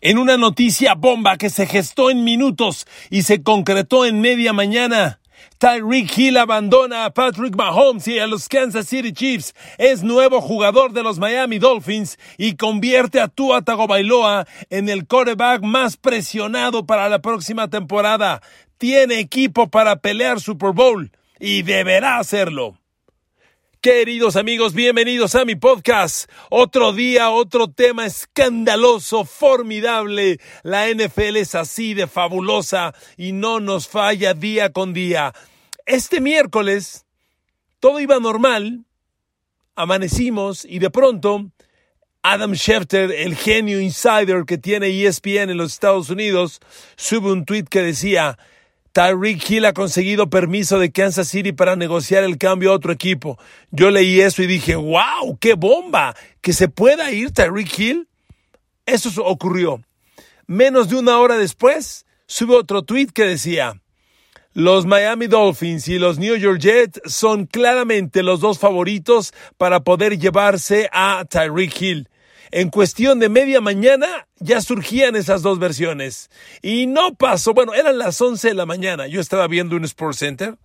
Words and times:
En 0.00 0.16
una 0.16 0.36
noticia 0.36 0.94
bomba 0.94 1.36
que 1.36 1.50
se 1.50 1.66
gestó 1.66 2.10
en 2.10 2.22
minutos 2.22 2.86
y 3.10 3.22
se 3.22 3.42
concretó 3.42 4.04
en 4.04 4.20
media 4.20 4.52
mañana. 4.52 5.18
Tyreek 5.58 6.16
Hill 6.16 6.36
abandona 6.36 7.04
a 7.04 7.10
Patrick 7.10 7.56
Mahomes 7.56 8.06
y 8.06 8.20
a 8.20 8.28
los 8.28 8.48
Kansas 8.48 8.86
City 8.86 9.12
Chiefs. 9.12 9.54
Es 9.76 10.04
nuevo 10.04 10.40
jugador 10.40 10.92
de 10.92 11.02
los 11.02 11.18
Miami 11.18 11.58
Dolphins 11.58 12.16
y 12.36 12.54
convierte 12.54 13.20
a 13.20 13.26
Tua 13.26 13.62
Tagovailoa 13.62 14.46
en 14.70 14.88
el 14.88 15.08
quarterback 15.08 15.62
más 15.64 15.96
presionado 15.96 16.86
para 16.86 17.08
la 17.08 17.20
próxima 17.20 17.68
temporada. 17.68 18.40
Tiene 18.78 19.18
equipo 19.18 19.68
para 19.68 19.96
pelear 19.96 20.40
Super 20.40 20.70
Bowl 20.70 21.10
y 21.40 21.62
deberá 21.62 22.18
hacerlo. 22.18 22.77
Queridos 23.80 24.34
amigos, 24.34 24.74
bienvenidos 24.74 25.36
a 25.36 25.44
mi 25.44 25.54
podcast. 25.54 26.28
Otro 26.50 26.92
día, 26.92 27.30
otro 27.30 27.70
tema 27.70 28.06
escandaloso, 28.06 29.24
formidable. 29.24 30.40
La 30.64 30.88
NFL 30.92 31.36
es 31.36 31.54
así 31.54 31.94
de 31.94 32.08
fabulosa 32.08 32.92
y 33.16 33.30
no 33.30 33.60
nos 33.60 33.86
falla 33.86 34.34
día 34.34 34.72
con 34.72 34.92
día. 34.92 35.32
Este 35.86 36.20
miércoles 36.20 37.06
todo 37.78 38.00
iba 38.00 38.18
normal, 38.18 38.84
amanecimos 39.76 40.64
y 40.64 40.80
de 40.80 40.90
pronto 40.90 41.52
Adam 42.22 42.54
Schefter, 42.54 43.12
el 43.12 43.36
genio 43.36 43.80
insider 43.80 44.44
que 44.44 44.58
tiene 44.58 44.88
ESPN 44.88 45.50
en 45.50 45.56
los 45.56 45.74
Estados 45.74 46.10
Unidos, 46.10 46.58
sube 46.96 47.30
un 47.30 47.44
tweet 47.44 47.66
que 47.70 47.82
decía, 47.82 48.36
Tyreek 48.98 49.48
Hill 49.48 49.64
ha 49.64 49.72
conseguido 49.72 50.28
permiso 50.28 50.80
de 50.80 50.90
Kansas 50.90 51.28
City 51.28 51.52
para 51.52 51.76
negociar 51.76 52.24
el 52.24 52.36
cambio 52.36 52.72
a 52.72 52.74
otro 52.74 52.92
equipo. 52.92 53.38
Yo 53.70 53.92
leí 53.92 54.20
eso 54.20 54.42
y 54.42 54.48
dije, 54.48 54.74
wow, 54.74 55.38
qué 55.40 55.54
bomba, 55.54 56.16
que 56.40 56.52
se 56.52 56.66
pueda 56.66 57.12
ir 57.12 57.30
Tyreek 57.30 57.78
Hill. 57.78 58.08
Eso 58.86 59.22
ocurrió. 59.22 59.80
Menos 60.48 60.88
de 60.88 60.96
una 60.96 61.16
hora 61.18 61.36
después, 61.36 62.06
sube 62.26 62.56
otro 62.56 62.82
tweet 62.82 63.10
que 63.14 63.22
decía, 63.22 63.80
los 64.52 64.84
Miami 64.84 65.28
Dolphins 65.28 65.86
y 65.86 66.00
los 66.00 66.18
New 66.18 66.34
York 66.34 66.58
Jets 66.58 67.00
son 67.04 67.46
claramente 67.46 68.24
los 68.24 68.40
dos 68.40 68.58
favoritos 68.58 69.32
para 69.58 69.84
poder 69.84 70.18
llevarse 70.18 70.88
a 70.92 71.24
Tyreek 71.24 71.80
Hill. 71.80 72.08
En 72.50 72.70
cuestión 72.70 73.18
de 73.18 73.28
media 73.28 73.60
mañana 73.60 74.26
ya 74.38 74.60
surgían 74.60 75.16
esas 75.16 75.42
dos 75.42 75.58
versiones. 75.58 76.30
Y 76.62 76.86
no 76.86 77.14
pasó, 77.14 77.54
bueno, 77.54 77.74
eran 77.74 77.98
las 77.98 78.20
11 78.20 78.48
de 78.48 78.54
la 78.54 78.66
mañana. 78.66 79.06
Yo 79.06 79.20
estaba 79.20 79.46
viendo 79.48 79.76
un 79.76 79.84
Sports 79.84 80.18
Center 80.18 80.56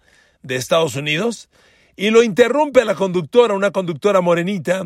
de 0.41 0.55
Estados 0.55 0.95
Unidos 0.95 1.49
y 1.95 2.09
lo 2.09 2.23
interrumpe 2.23 2.85
la 2.85 2.95
conductora, 2.95 3.53
una 3.53 3.71
conductora 3.71 4.21
morenita, 4.21 4.85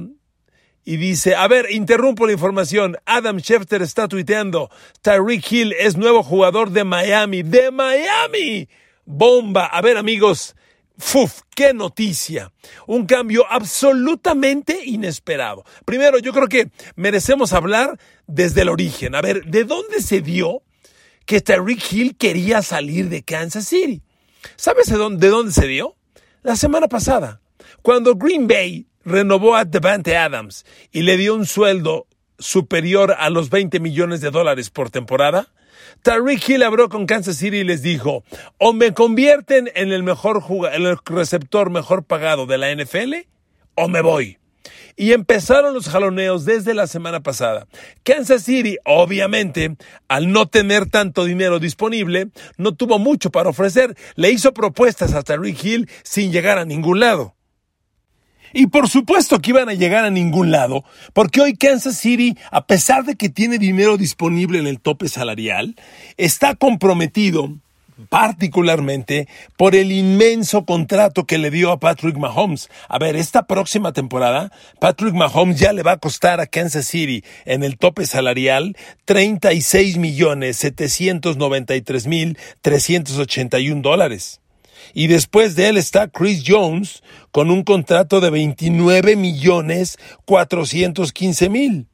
y 0.83 0.95
dice, 0.95 1.35
a 1.35 1.49
ver, 1.49 1.69
interrumpo 1.69 2.25
la 2.25 2.31
información. 2.31 2.95
Adam 3.05 3.39
Schefter 3.39 3.81
está 3.81 4.07
tuiteando. 4.07 4.69
Tyreek 5.01 5.51
Hill 5.51 5.73
es 5.73 5.97
nuevo 5.97 6.23
jugador 6.23 6.69
de 6.69 6.85
Miami. 6.85 7.43
¡De 7.43 7.71
Miami! 7.71 8.69
Bomba. 9.03 9.65
A 9.65 9.81
ver, 9.81 9.97
amigos, 9.97 10.55
¡Fuf! 10.97 11.41
¡Qué 11.55 11.73
noticia! 11.73 12.51
Un 12.87 13.05
cambio 13.05 13.45
absolutamente 13.49 14.83
inesperado. 14.83 15.63
Primero, 15.85 16.17
yo 16.17 16.33
creo 16.33 16.47
que 16.47 16.71
merecemos 16.95 17.53
hablar 17.53 17.99
desde 18.25 18.61
el 18.61 18.69
origen. 18.69 19.13
A 19.13 19.21
ver, 19.21 19.45
¿de 19.45 19.63
dónde 19.63 20.01
se 20.01 20.21
dio 20.21 20.63
que 21.25 21.41
Tyreek 21.41 21.91
Hill 21.91 22.17
quería 22.17 22.61
salir 22.63 23.09
de 23.09 23.23
Kansas 23.23 23.67
City? 23.67 24.01
¿Sabes 24.55 24.87
de 24.87 24.97
dónde, 24.97 25.25
de 25.27 25.31
dónde 25.31 25.51
se 25.51 25.67
dio? 25.67 25.95
La 26.41 26.55
semana 26.55 26.87
pasada, 26.87 27.41
cuando 27.81 28.15
Green 28.15 28.47
Bay 28.47 28.87
renovó 29.05 29.55
a 29.55 29.65
Devante 29.65 30.17
Adams 30.17 30.65
y 30.91 31.03
le 31.03 31.17
dio 31.17 31.35
un 31.35 31.45
sueldo 31.45 32.07
superior 32.39 33.15
a 33.17 33.29
los 33.29 33.49
20 33.49 33.79
millones 33.79 34.21
de 34.21 34.31
dólares 34.31 34.69
por 34.69 34.89
temporada, 34.89 35.49
Tariq 36.01 36.49
Hill 36.49 36.63
habló 36.63 36.89
con 36.89 37.05
Kansas 37.05 37.37
City 37.37 37.57
y 37.57 37.63
les 37.63 37.81
dijo, 37.81 38.23
o 38.57 38.73
me 38.73 38.93
convierten 38.93 39.69
en 39.75 39.91
el 39.91 40.03
mejor 40.03 40.43
en 40.73 40.85
el 40.85 40.97
receptor 41.05 41.69
mejor 41.69 42.03
pagado 42.03 42.45
de 42.45 42.57
la 42.57 42.73
NFL, 42.73 43.13
o 43.75 43.87
me 43.87 44.01
voy. 44.01 44.37
Y 44.95 45.13
empezaron 45.13 45.75
los 45.75 45.87
jaloneos 45.87 46.43
desde 46.43 46.73
la 46.73 46.87
semana 46.87 47.21
pasada. 47.21 47.67
Kansas 48.03 48.43
City, 48.43 48.77
obviamente, 48.83 49.77
al 50.07 50.31
no 50.31 50.47
tener 50.47 50.89
tanto 50.89 51.23
dinero 51.23 51.59
disponible, 51.59 52.29
no 52.57 52.73
tuvo 52.73 52.97
mucho 52.97 53.29
para 53.29 53.49
ofrecer. 53.49 53.95
Le 54.15 54.31
hizo 54.31 54.53
propuestas 54.53 55.13
a 55.13 55.21
Tariq 55.21 55.63
Hill 55.63 55.89
sin 56.03 56.31
llegar 56.31 56.57
a 56.57 56.65
ningún 56.65 56.99
lado. 56.99 57.36
Y 58.57 58.65
por 58.65 58.89
supuesto 58.89 59.39
que 59.39 59.51
iban 59.51 59.69
a 59.69 59.75
llegar 59.75 60.03
a 60.03 60.09
ningún 60.09 60.49
lado, 60.49 60.83
porque 61.13 61.41
hoy 61.41 61.55
Kansas 61.55 61.95
City, 61.95 62.35
a 62.49 62.65
pesar 62.65 63.05
de 63.05 63.15
que 63.15 63.29
tiene 63.29 63.59
dinero 63.59 63.97
disponible 63.97 64.57
en 64.57 64.65
el 64.65 64.79
tope 64.79 65.09
salarial, 65.09 65.75
está 66.17 66.55
comprometido 66.55 67.53
particularmente 68.09 69.27
por 69.57 69.75
el 69.75 69.91
inmenso 69.91 70.65
contrato 70.65 71.25
que 71.25 71.37
le 71.37 71.51
dio 71.51 71.71
a 71.71 71.79
Patrick 71.79 72.17
Mahomes. 72.17 72.71
A 72.89 72.97
ver, 72.97 73.15
esta 73.15 73.45
próxima 73.45 73.93
temporada, 73.93 74.51
Patrick 74.79 75.13
Mahomes 75.13 75.59
ya 75.59 75.71
le 75.71 75.83
va 75.83 75.91
a 75.91 75.97
costar 75.99 76.39
a 76.39 76.47
Kansas 76.47 76.87
City 76.87 77.23
en 77.45 77.63
el 77.63 77.77
tope 77.77 78.07
salarial 78.07 78.75
36 79.05 79.97
millones 79.97 80.57
793 80.57 82.07
mil 82.07 82.39
381 82.63 83.83
dólares. 83.83 84.41
Y 84.97 85.05
después 85.05 85.55
de 85.55 85.69
él 85.69 85.77
está 85.77 86.07
Chris 86.07 86.43
Jones 86.43 87.03
con 87.31 87.51
un 87.51 87.61
contrato 87.61 88.19
de 88.19 88.31
29 88.31 89.15
millones 89.15 89.99
415 90.25 91.49
mil. 91.49 91.85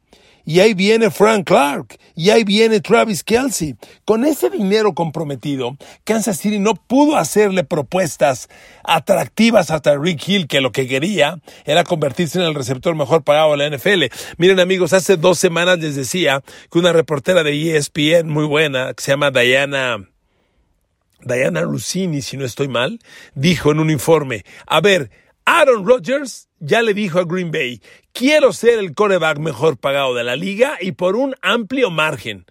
Y 0.45 0.61
ahí 0.61 0.73
viene 0.73 1.11
Frank 1.11 1.45
Clark, 1.45 1.97
y 2.15 2.29
ahí 2.29 2.45
viene 2.45 2.79
Travis 2.79 3.25
Kelsey. 3.25 3.75
Con 4.05 4.23
ese 4.23 4.49
dinero 4.49 4.93
comprometido, 4.93 5.75
Kansas 6.05 6.37
City 6.37 6.59
no 6.59 6.75
pudo 6.75 7.17
hacerle 7.17 7.65
propuestas 7.65 8.47
atractivas 8.85 9.69
a 9.69 9.81
Tyreek 9.81 10.25
Hill, 10.25 10.47
que 10.47 10.61
lo 10.61 10.71
que 10.71 10.87
quería 10.87 11.41
era 11.65 11.83
convertirse 11.83 12.39
en 12.39 12.45
el 12.45 12.55
receptor 12.55 12.95
mejor 12.95 13.25
pagado 13.25 13.51
de 13.51 13.69
la 13.69 13.77
NFL. 13.77 14.03
Miren 14.37 14.61
amigos, 14.61 14.93
hace 14.93 15.17
dos 15.17 15.39
semanas 15.39 15.77
les 15.79 15.97
decía 15.97 16.41
que 16.71 16.79
una 16.79 16.93
reportera 16.93 17.43
de 17.43 17.75
ESPN 17.75 18.29
muy 18.29 18.45
buena, 18.45 18.93
que 18.93 19.03
se 19.03 19.11
llama 19.11 19.29
Diana 19.29 20.12
Diana 21.25 21.61
Lucini, 21.61 22.21
si 22.21 22.37
no 22.37 22.45
estoy 22.45 22.67
mal, 22.67 22.99
dijo 23.35 23.71
en 23.71 23.79
un 23.79 23.89
informe, 23.89 24.43
a 24.67 24.81
ver, 24.81 25.11
Aaron 25.45 25.85
Rodgers 25.85 26.49
ya 26.59 26.81
le 26.81 26.93
dijo 26.93 27.19
a 27.19 27.25
Green 27.25 27.51
Bay, 27.51 27.81
quiero 28.13 28.53
ser 28.53 28.79
el 28.79 28.93
coreback 28.93 29.39
mejor 29.39 29.77
pagado 29.77 30.13
de 30.13 30.23
la 30.23 30.35
liga 30.35 30.77
y 30.79 30.93
por 30.93 31.15
un 31.15 31.35
amplio 31.41 31.89
margen. 31.89 32.45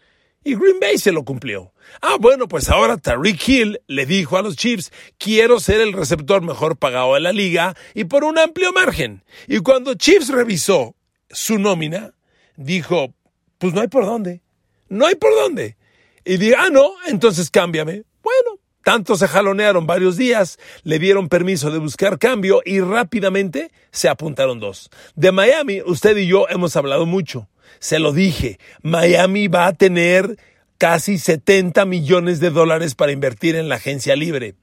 Y 0.45 0.57
Green 0.57 0.81
Bay 0.81 0.99
se 0.99 1.13
lo 1.13 1.25
cumplió. 1.25 1.73
Ah, 2.01 2.17
bueno, 2.21 2.49
pues 2.49 2.69
ahora 2.69 2.97
Tariq 2.97 3.49
Hill 3.49 3.81
le 3.87 4.07
dijo 4.07 4.37
a 4.37 4.43
los 4.43 4.57
Chiefs, 4.57 4.93
quiero 5.19 5.61
ser 5.61 5.81
el 5.81 5.93
receptor 5.93 6.43
mejor 6.43 6.77
pagado 6.77 7.15
de 7.15 7.21
la 7.21 7.33
liga 7.33 7.77
y 7.95 8.05
por 8.05 8.25
un 8.25 8.39
amplio 8.39 8.73
margen. 8.73 9.23
Y 9.47 9.59
cuando 9.59 9.95
Chiefs 9.95 10.29
revisó 10.29 10.97
su 11.31 11.59
nómina, 11.59 12.15
dijo, 12.57 13.15
pues 13.59 13.73
no 13.73 13.81
hay 13.81 13.89
por 13.89 14.05
dónde. 14.05 14.43
No 14.89 15.07
hay 15.07 15.15
por 15.15 15.35
dónde. 15.35 15.77
Y 16.25 16.37
dijo, 16.37 16.57
ah, 16.59 16.71
no, 16.71 16.91
entonces 17.07 17.51
cámbiame. 17.51 18.05
Bueno, 18.23 18.59
tanto 18.83 19.17
se 19.17 19.29
jalonearon 19.29 19.87
varios 19.87 20.17
días, 20.17 20.59
le 20.83 20.99
dieron 20.99 21.29
permiso 21.29 21.71
de 21.71 21.79
buscar 21.79 22.19
cambio 22.19 22.63
y 22.65 22.81
rápidamente 22.81 23.71
se 23.91 24.09
apuntaron 24.09 24.61
dos. 24.61 24.91
De 25.15 25.33
Miami, 25.33 25.81
usted 25.85 26.17
y 26.17 26.27
yo 26.27 26.49
hemos 26.49 26.77
hablado 26.77 27.07
mucho. 27.07 27.49
Se 27.79 27.99
lo 27.99 28.13
dije, 28.13 28.59
Miami 28.83 29.49
va 29.49 29.67
a 29.67 29.73
tener 29.73 30.37
casi 30.79 31.19
70 31.19 31.85
millones 31.85 32.41
de 32.41 32.51
dólares 32.51 32.95
para 32.95 33.13
invertir 33.13 33.57
en 33.57 33.69
la 33.69 33.77
agencia 33.77 34.17
libre. 34.17 34.55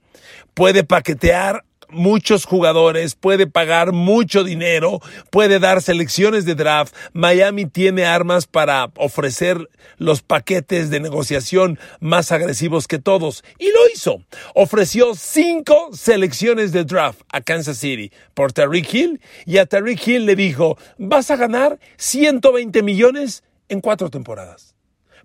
Puede 0.53 0.83
paquetear 0.83 1.63
muchos 1.91 2.45
jugadores, 2.45 3.15
puede 3.15 3.47
pagar 3.47 3.91
mucho 3.91 4.43
dinero, 4.43 4.99
puede 5.31 5.59
dar 5.59 5.81
selecciones 5.81 6.45
de 6.45 6.55
draft. 6.55 6.95
Miami 7.13 7.65
tiene 7.65 8.05
armas 8.05 8.47
para 8.47 8.91
ofrecer 8.97 9.69
los 9.97 10.21
paquetes 10.21 10.89
de 10.89 10.99
negociación 10.99 11.79
más 11.99 12.31
agresivos 12.31 12.87
que 12.87 12.99
todos. 12.99 13.43
Y 13.57 13.71
lo 13.71 13.89
hizo. 13.93 14.23
Ofreció 14.55 15.15
cinco 15.15 15.89
selecciones 15.93 16.71
de 16.71 16.83
draft 16.83 17.21
a 17.31 17.41
Kansas 17.41 17.77
City 17.77 18.11
por 18.33 18.53
Tariq 18.53 18.93
Hill 18.93 19.21
y 19.45 19.57
a 19.57 19.65
Tariq 19.65 20.07
Hill 20.07 20.25
le 20.25 20.35
dijo, 20.35 20.77
vas 20.97 21.31
a 21.31 21.35
ganar 21.35 21.79
120 21.97 22.81
millones 22.83 23.43
en 23.67 23.81
cuatro 23.81 24.09
temporadas 24.09 24.78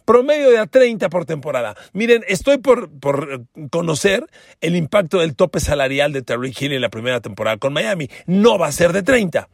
promedio 0.04 0.50
de 0.50 0.58
a 0.58 0.66
30 0.66 1.08
por 1.08 1.24
temporada. 1.24 1.76
Miren, 1.92 2.24
estoy 2.28 2.58
por, 2.58 2.90
por 2.98 3.44
conocer 3.70 4.26
el 4.60 4.76
impacto 4.76 5.18
del 5.20 5.36
tope 5.36 5.60
salarial 5.60 6.12
de 6.12 6.22
Terry 6.22 6.54
Hill 6.58 6.72
en 6.72 6.82
la 6.82 6.90
primera 6.90 7.20
temporada 7.20 7.56
con 7.56 7.72
Miami. 7.72 8.08
No 8.26 8.58
va 8.58 8.68
a 8.68 8.72
ser 8.72 8.92
de 8.92 9.02
30 9.02 9.48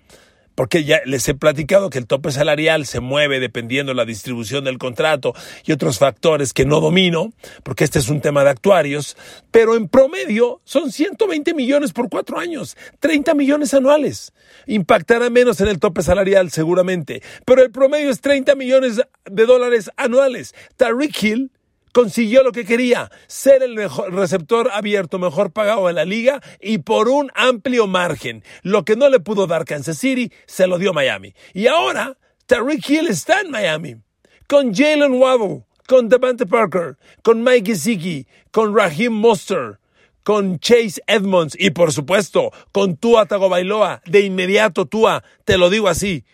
porque 0.61 0.85
ya 0.85 1.01
les 1.07 1.27
he 1.27 1.33
platicado 1.33 1.89
que 1.89 1.97
el 1.97 2.07
tope 2.07 2.31
salarial 2.33 2.85
se 2.85 3.01
mueve 3.01 3.41
dependiendo 3.41 3.93
de 3.93 3.97
la 3.97 4.05
distribución 4.05 4.63
del 4.63 4.77
contrato 4.77 5.33
y 5.65 5.73
otros 5.73 5.99
factores 5.99 6.53
que 6.53 6.67
no 6.67 6.81
domino, 6.81 7.33
porque 7.63 7.83
este 7.85 7.99
es 7.99 8.11
un 8.11 8.21
tema 8.21 8.45
de 8.45 8.51
actuarios, 8.51 9.17
pero 9.51 9.75
en 9.75 9.89
promedio 9.89 10.61
son 10.65 10.93
120 10.93 11.55
millones 11.55 11.95
por 11.95 12.11
cuatro 12.11 12.39
años, 12.39 12.77
30 12.99 13.33
millones 13.33 13.73
anuales. 13.73 14.35
Impactará 14.67 15.31
menos 15.31 15.63
en 15.63 15.69
el 15.69 15.79
tope 15.79 16.03
salarial 16.03 16.51
seguramente, 16.51 17.23
pero 17.47 17.63
el 17.63 17.71
promedio 17.71 18.11
es 18.11 18.21
30 18.21 18.55
millones 18.55 19.01
de 19.25 19.47
dólares 19.47 19.91
anuales. 19.97 20.55
Tariq 20.77 21.23
Hill 21.23 21.51
consiguió 21.93 22.43
lo 22.43 22.53
que 22.53 22.65
quería, 22.65 23.11
ser 23.27 23.63
el 23.63 23.75
mejor 23.75 24.13
receptor 24.15 24.71
abierto 24.73 25.19
mejor 25.19 25.53
pagado 25.53 25.87
de 25.87 25.93
la 25.93 26.05
liga 26.05 26.41
y 26.61 26.79
por 26.79 27.09
un 27.09 27.31
amplio 27.35 27.87
margen. 27.87 28.45
Lo 28.63 28.85
que 28.85 28.97
no 28.97 29.09
le 29.09 29.21
pudo 29.21 29.47
dar 29.47 29.65
Kansas 29.65 29.99
City, 29.99 30.33
se 30.47 30.67
lo 30.67 30.79
dio 30.79 30.93
Miami. 30.93 31.35
Y 31.55 31.67
ahora, 31.67 32.17
Tariq 32.47 32.89
Hill 32.89 33.09
está 33.09 33.41
en 33.41 33.51
Miami, 33.51 33.97
con 34.47 34.75
Jalen 34.75 35.15
Waddle, 35.15 35.65
con 35.87 36.09
Devante 36.09 36.47
Parker, 36.47 36.97
con 37.23 37.43
Mike 37.43 37.73
Gesicki, 37.73 38.27
con 38.51 38.77
Raheem 38.77 39.13
Monster, 39.13 39.79
con 40.23 40.59
Chase 40.59 41.03
Edmonds 41.07 41.57
y 41.59 41.71
por 41.71 41.93
supuesto 41.93 42.53
con 42.73 42.97
Tua 42.97 43.27
Tagovailoa. 43.27 44.03
De 44.07 44.21
inmediato, 44.21 44.87
Tua, 44.87 45.25
te 45.45 45.59
lo 45.59 45.71
digo 45.71 45.89
así, 45.89 46.25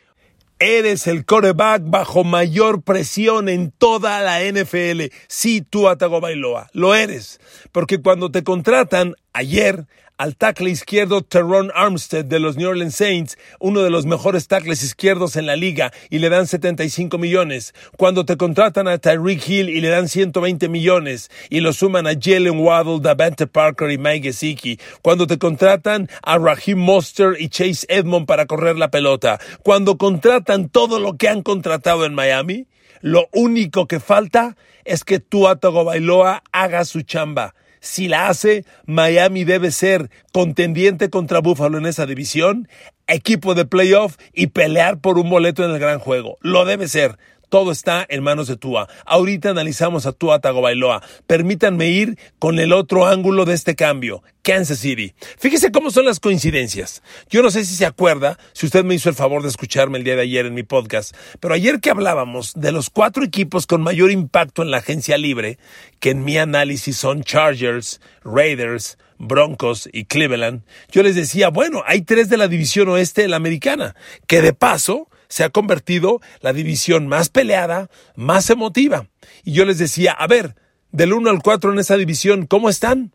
Eres 0.58 1.06
el 1.06 1.26
coreback 1.26 1.82
bajo 1.84 2.24
mayor 2.24 2.82
presión 2.82 3.50
en 3.50 3.72
toda 3.72 4.22
la 4.22 4.40
NFL. 4.42 5.12
Sí, 5.28 5.60
tú, 5.60 5.86
Bailoa, 6.20 6.70
lo 6.72 6.94
eres. 6.94 7.40
Porque 7.72 8.00
cuando 8.00 8.30
te 8.30 8.42
contratan 8.42 9.14
ayer, 9.34 9.86
al 10.18 10.36
tackle 10.36 10.70
izquierdo 10.70 11.20
Teron 11.22 11.70
Armstead 11.74 12.24
de 12.24 12.40
los 12.40 12.56
New 12.56 12.68
Orleans 12.68 12.94
Saints, 12.94 13.36
uno 13.60 13.82
de 13.82 13.90
los 13.90 14.06
mejores 14.06 14.48
tackles 14.48 14.82
izquierdos 14.82 15.36
en 15.36 15.46
la 15.46 15.56
liga, 15.56 15.92
y 16.08 16.18
le 16.18 16.30
dan 16.30 16.46
75 16.46 17.18
millones. 17.18 17.74
Cuando 17.98 18.24
te 18.24 18.36
contratan 18.36 18.88
a 18.88 18.98
Tyreek 18.98 19.46
Hill 19.46 19.68
y 19.68 19.80
le 19.80 19.88
dan 19.88 20.08
120 20.08 20.68
millones, 20.68 21.30
y 21.50 21.60
lo 21.60 21.72
suman 21.72 22.06
a 22.06 22.14
Jalen 22.18 22.58
Waddle, 22.58 23.00
Davante 23.00 23.46
Parker 23.46 23.90
y 23.90 23.98
Mike 23.98 24.28
Gesicki. 24.28 24.78
Cuando 25.02 25.26
te 25.26 25.38
contratan 25.38 26.08
a 26.22 26.38
Raheem 26.38 26.78
Monster 26.78 27.36
y 27.38 27.48
Chase 27.48 27.86
Edmond 27.88 28.26
para 28.26 28.46
correr 28.46 28.76
la 28.76 28.90
pelota. 28.90 29.38
Cuando 29.62 29.98
contratan 29.98 30.70
todo 30.70 30.98
lo 30.98 31.16
que 31.16 31.28
han 31.28 31.42
contratado 31.42 32.06
en 32.06 32.14
Miami, 32.14 32.66
lo 33.02 33.28
único 33.32 33.86
que 33.86 34.00
falta 34.00 34.56
es 34.84 35.04
que 35.04 35.20
Tua 35.20 35.58
Bailoa 35.60 36.42
haga 36.52 36.84
su 36.84 37.02
chamba 37.02 37.54
si 37.80 38.08
la 38.08 38.28
hace, 38.28 38.64
Miami 38.86 39.44
debe 39.44 39.70
ser 39.70 40.10
contendiente 40.32 41.10
contra 41.10 41.40
Buffalo 41.40 41.78
en 41.78 41.86
esa 41.86 42.06
división, 42.06 42.68
equipo 43.06 43.54
de 43.54 43.64
playoff 43.64 44.16
y 44.32 44.48
pelear 44.48 44.98
por 44.98 45.18
un 45.18 45.30
boleto 45.30 45.64
en 45.64 45.70
el 45.70 45.78
gran 45.78 45.98
juego. 45.98 46.38
Lo 46.40 46.64
debe 46.64 46.88
ser. 46.88 47.18
Todo 47.48 47.72
está 47.72 48.04
en 48.08 48.22
manos 48.22 48.48
de 48.48 48.56
Tua. 48.56 48.88
Ahorita 49.04 49.50
analizamos 49.50 50.06
a 50.06 50.12
Tua 50.12 50.40
Tagovailoa. 50.40 51.02
Permítanme 51.26 51.88
ir 51.88 52.18
con 52.38 52.58
el 52.58 52.72
otro 52.72 53.06
ángulo 53.06 53.44
de 53.44 53.54
este 53.54 53.76
cambio. 53.76 54.22
Kansas 54.42 54.78
City. 54.78 55.12
Fíjese 55.38 55.72
cómo 55.72 55.90
son 55.90 56.04
las 56.04 56.20
coincidencias. 56.20 57.02
Yo 57.28 57.42
no 57.42 57.50
sé 57.50 57.64
si 57.64 57.74
se 57.74 57.84
acuerda, 57.84 58.38
si 58.52 58.66
usted 58.66 58.84
me 58.84 58.94
hizo 58.94 59.08
el 59.08 59.16
favor 59.16 59.42
de 59.42 59.48
escucharme 59.48 59.98
el 59.98 60.04
día 60.04 60.14
de 60.14 60.22
ayer 60.22 60.46
en 60.46 60.54
mi 60.54 60.62
podcast, 60.62 61.16
pero 61.40 61.52
ayer 61.52 61.80
que 61.80 61.90
hablábamos 61.90 62.52
de 62.54 62.70
los 62.70 62.88
cuatro 62.88 63.24
equipos 63.24 63.66
con 63.66 63.82
mayor 63.82 64.12
impacto 64.12 64.62
en 64.62 64.70
la 64.70 64.78
agencia 64.78 65.18
libre, 65.18 65.58
que 65.98 66.10
en 66.10 66.24
mi 66.24 66.38
análisis 66.38 66.96
son 66.96 67.24
Chargers, 67.24 68.00
Raiders, 68.22 68.98
Broncos 69.18 69.88
y 69.92 70.04
Cleveland, 70.04 70.62
yo 70.92 71.02
les 71.02 71.16
decía, 71.16 71.48
bueno, 71.48 71.82
hay 71.84 72.02
tres 72.02 72.28
de 72.28 72.36
la 72.36 72.46
división 72.46 72.88
oeste 72.88 73.22
de 73.22 73.28
la 73.28 73.36
americana, 73.36 73.96
que 74.28 74.42
de 74.42 74.52
paso 74.52 75.08
se 75.28 75.44
ha 75.44 75.50
convertido 75.50 76.20
la 76.40 76.52
división 76.52 77.08
más 77.08 77.28
peleada, 77.28 77.90
más 78.14 78.50
emotiva. 78.50 79.08
Y 79.44 79.52
yo 79.52 79.64
les 79.64 79.78
decía, 79.78 80.12
a 80.12 80.26
ver, 80.26 80.54
del 80.92 81.12
1 81.12 81.30
al 81.30 81.42
4 81.42 81.72
en 81.72 81.78
esa 81.78 81.96
división, 81.96 82.46
¿cómo 82.46 82.68
están? 82.68 83.12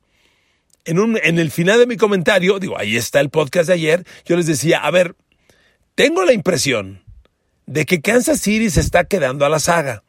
En, 0.85 0.99
un, 0.99 1.19
en 1.21 1.39
el 1.39 1.51
final 1.51 1.79
de 1.79 1.87
mi 1.87 1.97
comentario, 1.97 2.59
digo, 2.59 2.77
ahí 2.77 2.95
está 2.95 3.19
el 3.19 3.29
podcast 3.29 3.67
de 3.67 3.73
ayer, 3.73 4.05
yo 4.25 4.35
les 4.35 4.47
decía, 4.47 4.79
a 4.79 4.91
ver, 4.91 5.15
tengo 5.95 6.25
la 6.25 6.33
impresión 6.33 7.03
de 7.65 7.85
que 7.85 8.01
Kansas 8.01 8.39
City 8.39 8.69
se 8.69 8.81
está 8.81 9.05
quedando 9.05 9.45
a 9.45 9.49
la 9.49 9.59
saga. 9.59 10.03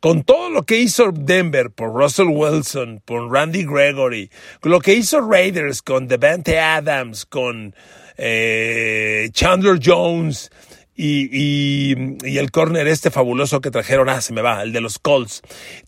Con 0.00 0.24
todo 0.24 0.50
lo 0.50 0.64
que 0.64 0.78
hizo 0.78 1.12
Denver 1.12 1.70
por 1.70 1.94
Russell 1.94 2.26
Wilson, 2.26 3.00
por 3.04 3.30
Randy 3.30 3.64
Gregory, 3.64 4.30
lo 4.62 4.80
que 4.80 4.94
hizo 4.94 5.20
Raiders 5.20 5.80
con 5.80 6.08
Devante 6.08 6.58
Adams, 6.58 7.24
con 7.24 7.72
eh, 8.16 9.28
Chandler 9.32 9.78
Jones, 9.80 10.50
y, 10.94 11.94
y, 12.22 12.38
el 12.38 12.50
corner 12.50 12.86
este 12.86 13.10
fabuloso 13.10 13.60
que 13.60 13.70
trajeron, 13.70 14.08
ah, 14.08 14.20
se 14.20 14.32
me 14.32 14.42
va, 14.42 14.62
el 14.62 14.72
de 14.72 14.80
los 14.80 14.98
Colts. 14.98 15.40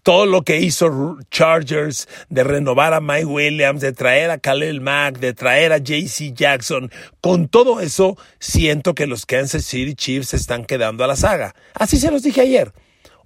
Todo 0.02 0.24
lo 0.24 0.42
que 0.42 0.60
hizo 0.60 1.18
Chargers 1.30 2.08
de 2.30 2.42
renovar 2.42 2.94
a 2.94 3.00
Mike 3.00 3.26
Williams, 3.26 3.82
de 3.82 3.92
traer 3.92 4.30
a 4.30 4.38
Khalil 4.38 4.80
Mack, 4.80 5.18
de 5.18 5.34
traer 5.34 5.72
a 5.72 5.78
JC 5.78 6.32
Jackson, 6.32 6.90
con 7.20 7.48
todo 7.48 7.80
eso, 7.80 8.16
siento 8.38 8.94
que 8.94 9.06
los 9.06 9.26
Kansas 9.26 9.64
City 9.64 9.94
Chiefs 9.94 10.32
están 10.32 10.64
quedando 10.64 11.04
a 11.04 11.06
la 11.06 11.16
saga. 11.16 11.54
Así 11.74 11.98
se 11.98 12.10
los 12.10 12.22
dije 12.22 12.40
ayer. 12.40 12.72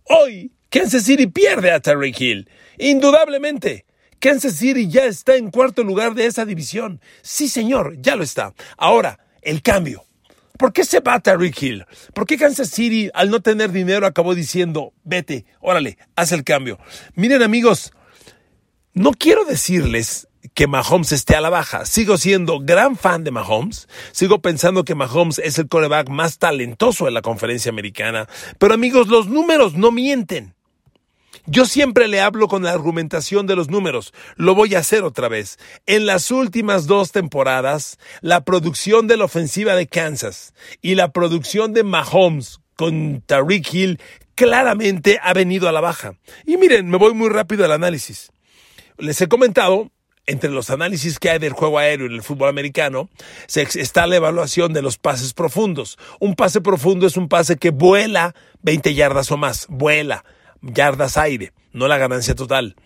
Hoy, 0.04 0.52
Kansas 0.70 1.04
City 1.04 1.28
pierde 1.28 1.70
a 1.70 1.80
Terry 1.80 2.14
Hill. 2.16 2.50
Indudablemente. 2.78 3.84
Kansas 4.18 4.54
City 4.54 4.88
ya 4.88 5.04
está 5.04 5.36
en 5.36 5.52
cuarto 5.52 5.84
lugar 5.84 6.14
de 6.14 6.26
esa 6.26 6.44
división. 6.44 7.00
Sí, 7.22 7.48
señor, 7.48 7.96
ya 8.00 8.16
lo 8.16 8.24
está. 8.24 8.52
Ahora, 8.76 9.20
el 9.42 9.62
cambio. 9.62 10.07
¿Por 10.58 10.72
qué 10.72 10.84
se 10.84 11.00
va 11.00 11.22
Rick 11.24 11.62
Hill? 11.62 11.86
¿Por 12.12 12.26
qué 12.26 12.36
Kansas 12.36 12.68
City, 12.68 13.10
al 13.14 13.30
no 13.30 13.40
tener 13.40 13.70
dinero, 13.70 14.06
acabó 14.06 14.34
diciendo, 14.34 14.92
vete, 15.04 15.46
órale, 15.60 15.98
haz 16.16 16.32
el 16.32 16.42
cambio? 16.42 16.78
Miren 17.14 17.42
amigos, 17.42 17.92
no 18.92 19.12
quiero 19.12 19.44
decirles 19.44 20.26
que 20.54 20.66
Mahomes 20.66 21.12
esté 21.12 21.36
a 21.36 21.40
la 21.40 21.50
baja. 21.50 21.86
Sigo 21.86 22.18
siendo 22.18 22.58
gran 22.58 22.96
fan 22.96 23.22
de 23.22 23.30
Mahomes. 23.30 23.88
Sigo 24.10 24.40
pensando 24.40 24.84
que 24.84 24.96
Mahomes 24.96 25.38
es 25.38 25.58
el 25.60 25.68
coreback 25.68 26.08
más 26.08 26.38
talentoso 26.38 27.04
de 27.04 27.12
la 27.12 27.22
conferencia 27.22 27.70
americana. 27.70 28.28
Pero 28.58 28.74
amigos, 28.74 29.06
los 29.06 29.28
números 29.28 29.74
no 29.74 29.92
mienten. 29.92 30.57
Yo 31.46 31.64
siempre 31.66 32.08
le 32.08 32.20
hablo 32.20 32.48
con 32.48 32.62
la 32.62 32.72
argumentación 32.72 33.46
de 33.46 33.56
los 33.56 33.68
números. 33.68 34.12
Lo 34.36 34.54
voy 34.54 34.74
a 34.74 34.80
hacer 34.80 35.04
otra 35.04 35.28
vez. 35.28 35.58
En 35.86 36.06
las 36.06 36.30
últimas 36.30 36.86
dos 36.86 37.12
temporadas, 37.12 37.98
la 38.20 38.44
producción 38.44 39.06
de 39.06 39.16
la 39.16 39.24
ofensiva 39.24 39.74
de 39.74 39.86
Kansas 39.86 40.54
y 40.82 40.94
la 40.94 41.12
producción 41.12 41.72
de 41.72 41.84
Mahomes 41.84 42.60
con 42.76 43.22
Tariq 43.22 43.74
Hill 43.74 44.00
claramente 44.34 45.18
ha 45.22 45.32
venido 45.32 45.68
a 45.68 45.72
la 45.72 45.80
baja. 45.80 46.14
Y 46.46 46.56
miren, 46.56 46.88
me 46.88 46.98
voy 46.98 47.14
muy 47.14 47.28
rápido 47.28 47.64
al 47.64 47.72
análisis. 47.72 48.30
Les 48.98 49.20
he 49.20 49.28
comentado 49.28 49.90
entre 50.26 50.50
los 50.50 50.68
análisis 50.68 51.18
que 51.18 51.30
hay 51.30 51.38
del 51.38 51.54
juego 51.54 51.78
aéreo 51.78 52.06
en 52.06 52.12
el 52.12 52.22
fútbol 52.22 52.50
americano, 52.50 53.08
está 53.48 54.06
la 54.06 54.16
evaluación 54.16 54.74
de 54.74 54.82
los 54.82 54.98
pases 54.98 55.32
profundos. 55.32 55.98
Un 56.20 56.34
pase 56.34 56.60
profundo 56.60 57.06
es 57.06 57.16
un 57.16 57.28
pase 57.28 57.56
que 57.56 57.70
vuela 57.70 58.34
20 58.60 58.92
yardas 58.92 59.32
o 59.32 59.38
más, 59.38 59.66
vuela 59.70 60.24
yardas 60.62 61.16
aire, 61.16 61.52
no 61.72 61.88
la 61.88 61.98
ganancia 61.98 62.34
total. 62.34 62.76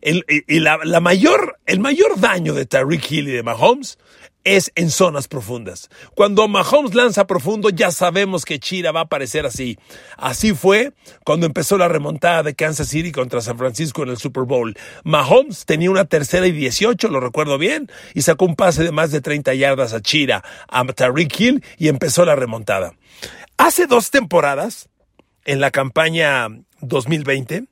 El, 0.00 0.24
y 0.28 0.60
la, 0.60 0.78
mayor, 1.00 1.58
el 1.66 1.80
mayor 1.80 2.20
daño 2.20 2.54
de 2.54 2.66
Tyreek 2.66 3.10
Hill 3.10 3.28
y 3.28 3.32
de 3.32 3.42
Mahomes 3.42 3.98
es 4.46 4.70
en 4.76 4.90
zonas 4.90 5.26
profundas. 5.26 5.90
Cuando 6.14 6.46
Mahomes 6.46 6.94
lanza 6.94 7.26
profundo, 7.26 7.68
ya 7.68 7.90
sabemos 7.90 8.44
que 8.44 8.60
Chira 8.60 8.92
va 8.92 9.00
a 9.00 9.02
aparecer 9.04 9.44
así. 9.44 9.76
Así 10.16 10.54
fue 10.54 10.92
cuando 11.24 11.46
empezó 11.46 11.76
la 11.76 11.88
remontada 11.88 12.44
de 12.44 12.54
Kansas 12.54 12.86
City 12.86 13.10
contra 13.10 13.40
San 13.40 13.58
Francisco 13.58 14.04
en 14.04 14.10
el 14.10 14.18
Super 14.18 14.44
Bowl. 14.44 14.76
Mahomes 15.02 15.66
tenía 15.66 15.90
una 15.90 16.04
tercera 16.04 16.46
y 16.46 16.52
18, 16.52 17.08
lo 17.08 17.18
recuerdo 17.18 17.58
bien, 17.58 17.90
y 18.14 18.22
sacó 18.22 18.44
un 18.44 18.54
pase 18.54 18.84
de 18.84 18.92
más 18.92 19.10
de 19.10 19.20
30 19.20 19.52
yardas 19.54 19.92
a 19.92 20.00
Chira, 20.00 20.44
a 20.68 20.84
Tyreek 20.84 21.40
Hill, 21.40 21.64
y 21.76 21.88
empezó 21.88 22.24
la 22.24 22.36
remontada. 22.36 22.94
Hace 23.56 23.86
dos 23.86 24.12
temporadas, 24.12 24.88
en 25.46 25.60
la 25.60 25.70
campaña 25.70 26.48
2020, 26.82 27.64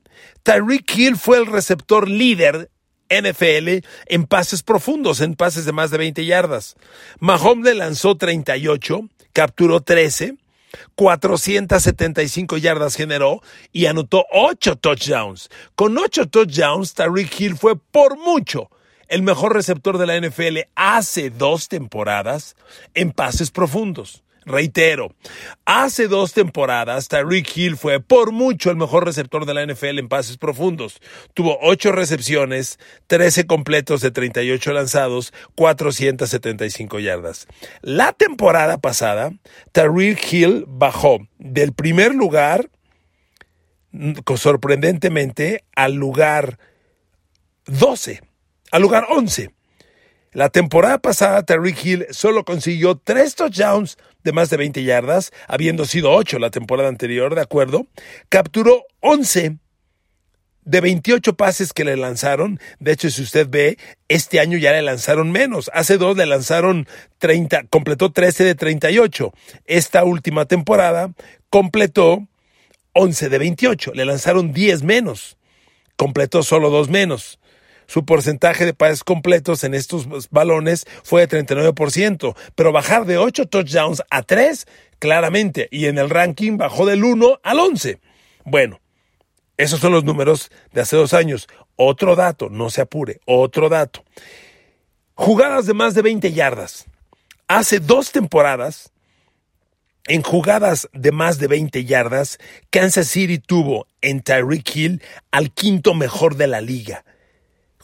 Tyreek 0.43 0.97
Hill 0.97 1.17
fue 1.17 1.37
el 1.37 1.45
receptor 1.45 2.09
líder 2.09 2.71
NFL 3.09 3.85
en 4.07 4.25
pases 4.25 4.63
profundos, 4.63 5.21
en 5.21 5.35
pases 5.35 5.65
de 5.65 5.71
más 5.71 5.91
de 5.91 5.99
20 5.99 6.25
yardas. 6.25 6.75
Mahomes 7.19 7.65
le 7.65 7.75
lanzó 7.75 8.15
38, 8.15 9.07
capturó 9.33 9.81
13, 9.81 10.35
475 10.95 12.57
yardas 12.57 12.95
generó 12.95 13.41
y 13.71 13.85
anotó 13.85 14.25
8 14.31 14.77
touchdowns. 14.77 15.49
Con 15.75 15.97
8 15.97 16.27
touchdowns, 16.27 16.93
Tyreek 16.93 17.39
Hill 17.39 17.57
fue 17.57 17.77
por 17.77 18.17
mucho 18.17 18.69
el 19.07 19.21
mejor 19.21 19.53
receptor 19.53 19.97
de 19.97 20.07
la 20.07 20.19
NFL 20.19 20.69
hace 20.75 21.29
dos 21.29 21.67
temporadas 21.67 22.55
en 22.93 23.11
pases 23.11 23.51
profundos. 23.51 24.24
Reitero, 24.45 25.15
hace 25.65 26.07
dos 26.07 26.33
temporadas 26.33 27.07
Tyreek 27.07 27.57
Hill 27.57 27.77
fue 27.77 27.99
por 27.99 28.31
mucho 28.31 28.69
el 28.69 28.77
mejor 28.77 29.03
receptor 29.03 29.45
de 29.45 29.55
la 29.55 29.65
NFL 29.65 29.97
en 29.97 30.07
pases 30.07 30.37
profundos. 30.37 31.01
Tuvo 31.33 31.57
ocho 31.61 31.91
recepciones, 31.91 32.77
13 33.07 33.47
completos 33.47 34.01
de 34.01 34.11
38 34.11 34.71
lanzados, 34.73 35.33
475 35.55 36.99
yardas. 36.99 37.47
La 37.81 38.13
temporada 38.13 38.77
pasada, 38.77 39.31
Tyreek 39.71 40.31
Hill 40.31 40.65
bajó 40.67 41.27
del 41.39 41.73
primer 41.73 42.13
lugar, 42.13 42.69
sorprendentemente, 44.35 45.63
al 45.75 45.93
lugar 45.93 46.59
12, 47.65 48.21
al 48.71 48.81
lugar 48.83 49.07
11. 49.09 49.55
La 50.35 50.49
temporada 50.49 50.97
pasada, 50.97 51.43
Terry 51.43 51.73
Hill 51.81 52.07
solo 52.09 52.43
consiguió 52.43 52.97
tres 52.97 53.35
touchdowns 53.35 53.97
de 54.25 54.33
más 54.33 54.49
de 54.49 54.57
20 54.57 54.83
yardas, 54.83 55.31
habiendo 55.47 55.85
sido 55.85 56.11
ocho 56.11 56.39
la 56.39 56.49
temporada 56.49 56.89
anterior, 56.89 57.35
¿de 57.35 57.41
acuerdo? 57.41 57.87
Capturó 58.27 58.83
11 58.99 59.59
de 60.65 60.81
28 60.81 61.35
pases 61.35 61.73
que 61.73 61.85
le 61.85 61.95
lanzaron. 61.95 62.59
De 62.79 62.91
hecho, 62.91 63.09
si 63.11 63.21
usted 63.21 63.47
ve, 63.47 63.77
este 64.09 64.39
año 64.39 64.57
ya 64.57 64.71
le 64.71 64.81
lanzaron 64.81 65.31
menos. 65.31 65.69
Hace 65.73 65.97
dos 65.97 66.17
le 66.17 66.25
lanzaron 66.25 66.87
30, 67.19 67.67
completó 67.67 68.11
13 68.11 68.43
de 68.43 68.55
38. 68.55 69.31
Esta 69.65 70.03
última 70.03 70.45
temporada 70.45 71.13
completó 71.51 72.27
11 72.93 73.29
de 73.29 73.37
28. 73.37 73.91
Le 73.93 74.05
lanzaron 74.05 74.53
10 74.53 74.81
menos. 74.81 75.37
Completó 75.97 76.41
solo 76.41 76.71
dos 76.71 76.89
menos. 76.89 77.39
Su 77.87 78.05
porcentaje 78.05 78.65
de 78.65 78.73
pases 78.73 79.03
completos 79.03 79.63
en 79.63 79.73
estos 79.73 80.29
balones 80.29 80.85
fue 81.03 81.25
de 81.25 81.45
39%, 81.45 82.35
pero 82.55 82.71
bajar 82.71 83.05
de 83.05 83.17
8 83.17 83.47
touchdowns 83.47 84.03
a 84.09 84.23
3, 84.23 84.65
claramente, 84.99 85.67
y 85.71 85.85
en 85.85 85.97
el 85.97 86.09
ranking 86.09 86.57
bajó 86.57 86.85
del 86.85 87.03
1 87.03 87.39
al 87.43 87.59
11. 87.59 87.99
Bueno, 88.43 88.79
esos 89.57 89.79
son 89.79 89.91
los 89.91 90.03
números 90.03 90.51
de 90.73 90.81
hace 90.81 90.95
dos 90.95 91.13
años. 91.13 91.47
Otro 91.75 92.15
dato, 92.15 92.49
no 92.49 92.69
se 92.69 92.81
apure, 92.81 93.19
otro 93.25 93.69
dato. 93.69 94.03
Jugadas 95.13 95.65
de 95.65 95.73
más 95.73 95.93
de 95.93 96.01
20 96.01 96.33
yardas. 96.33 96.85
Hace 97.47 97.79
dos 97.79 98.11
temporadas, 98.11 98.91
en 100.07 100.23
jugadas 100.23 100.89
de 100.93 101.11
más 101.11 101.37
de 101.37 101.47
20 101.47 101.85
yardas, 101.85 102.39
Kansas 102.69 103.07
City 103.07 103.37
tuvo 103.37 103.87
en 104.01 104.21
Tyreek 104.21 104.75
Hill 104.75 105.01
al 105.31 105.51
quinto 105.51 105.93
mejor 105.93 106.35
de 106.35 106.47
la 106.47 106.61
liga 106.61 107.05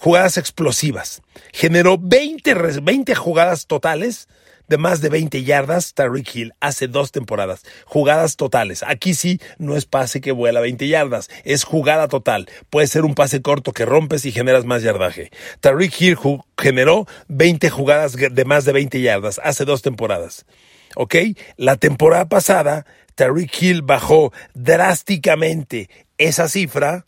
jugadas 0.01 0.37
explosivas. 0.37 1.21
Generó 1.53 1.99
20, 1.99 2.81
20 2.81 3.13
jugadas 3.13 3.67
totales 3.67 4.27
de 4.67 4.79
más 4.79 4.99
de 4.99 5.09
20 5.09 5.43
yardas 5.43 5.93
Tariq 5.93 6.35
Hill 6.35 6.53
hace 6.59 6.87
dos 6.87 7.11
temporadas. 7.11 7.61
Jugadas 7.85 8.35
totales. 8.35 8.83
Aquí 8.87 9.13
sí 9.13 9.39
no 9.59 9.77
es 9.77 9.85
pase 9.85 10.19
que 10.19 10.31
vuela 10.31 10.59
20 10.59 10.87
yardas, 10.87 11.29
es 11.43 11.65
jugada 11.65 12.07
total. 12.07 12.49
Puede 12.71 12.87
ser 12.87 13.05
un 13.05 13.13
pase 13.13 13.43
corto 13.43 13.73
que 13.73 13.85
rompes 13.85 14.25
y 14.25 14.31
generas 14.31 14.65
más 14.65 14.81
yardaje. 14.81 15.29
Tariq 15.59 16.01
Hill 16.01 16.17
generó 16.57 17.05
20 17.27 17.69
jugadas 17.69 18.13
de 18.13 18.45
más 18.45 18.65
de 18.65 18.71
20 18.71 19.01
yardas 19.01 19.39
hace 19.43 19.65
dos 19.65 19.83
temporadas. 19.83 20.47
¿Ok? 20.95 21.15
La 21.57 21.75
temporada 21.75 22.27
pasada, 22.27 22.87
Tariq 23.13 23.61
Hill 23.61 23.81
bajó 23.83 24.33
drásticamente 24.55 25.91
esa 26.17 26.49
cifra 26.49 27.05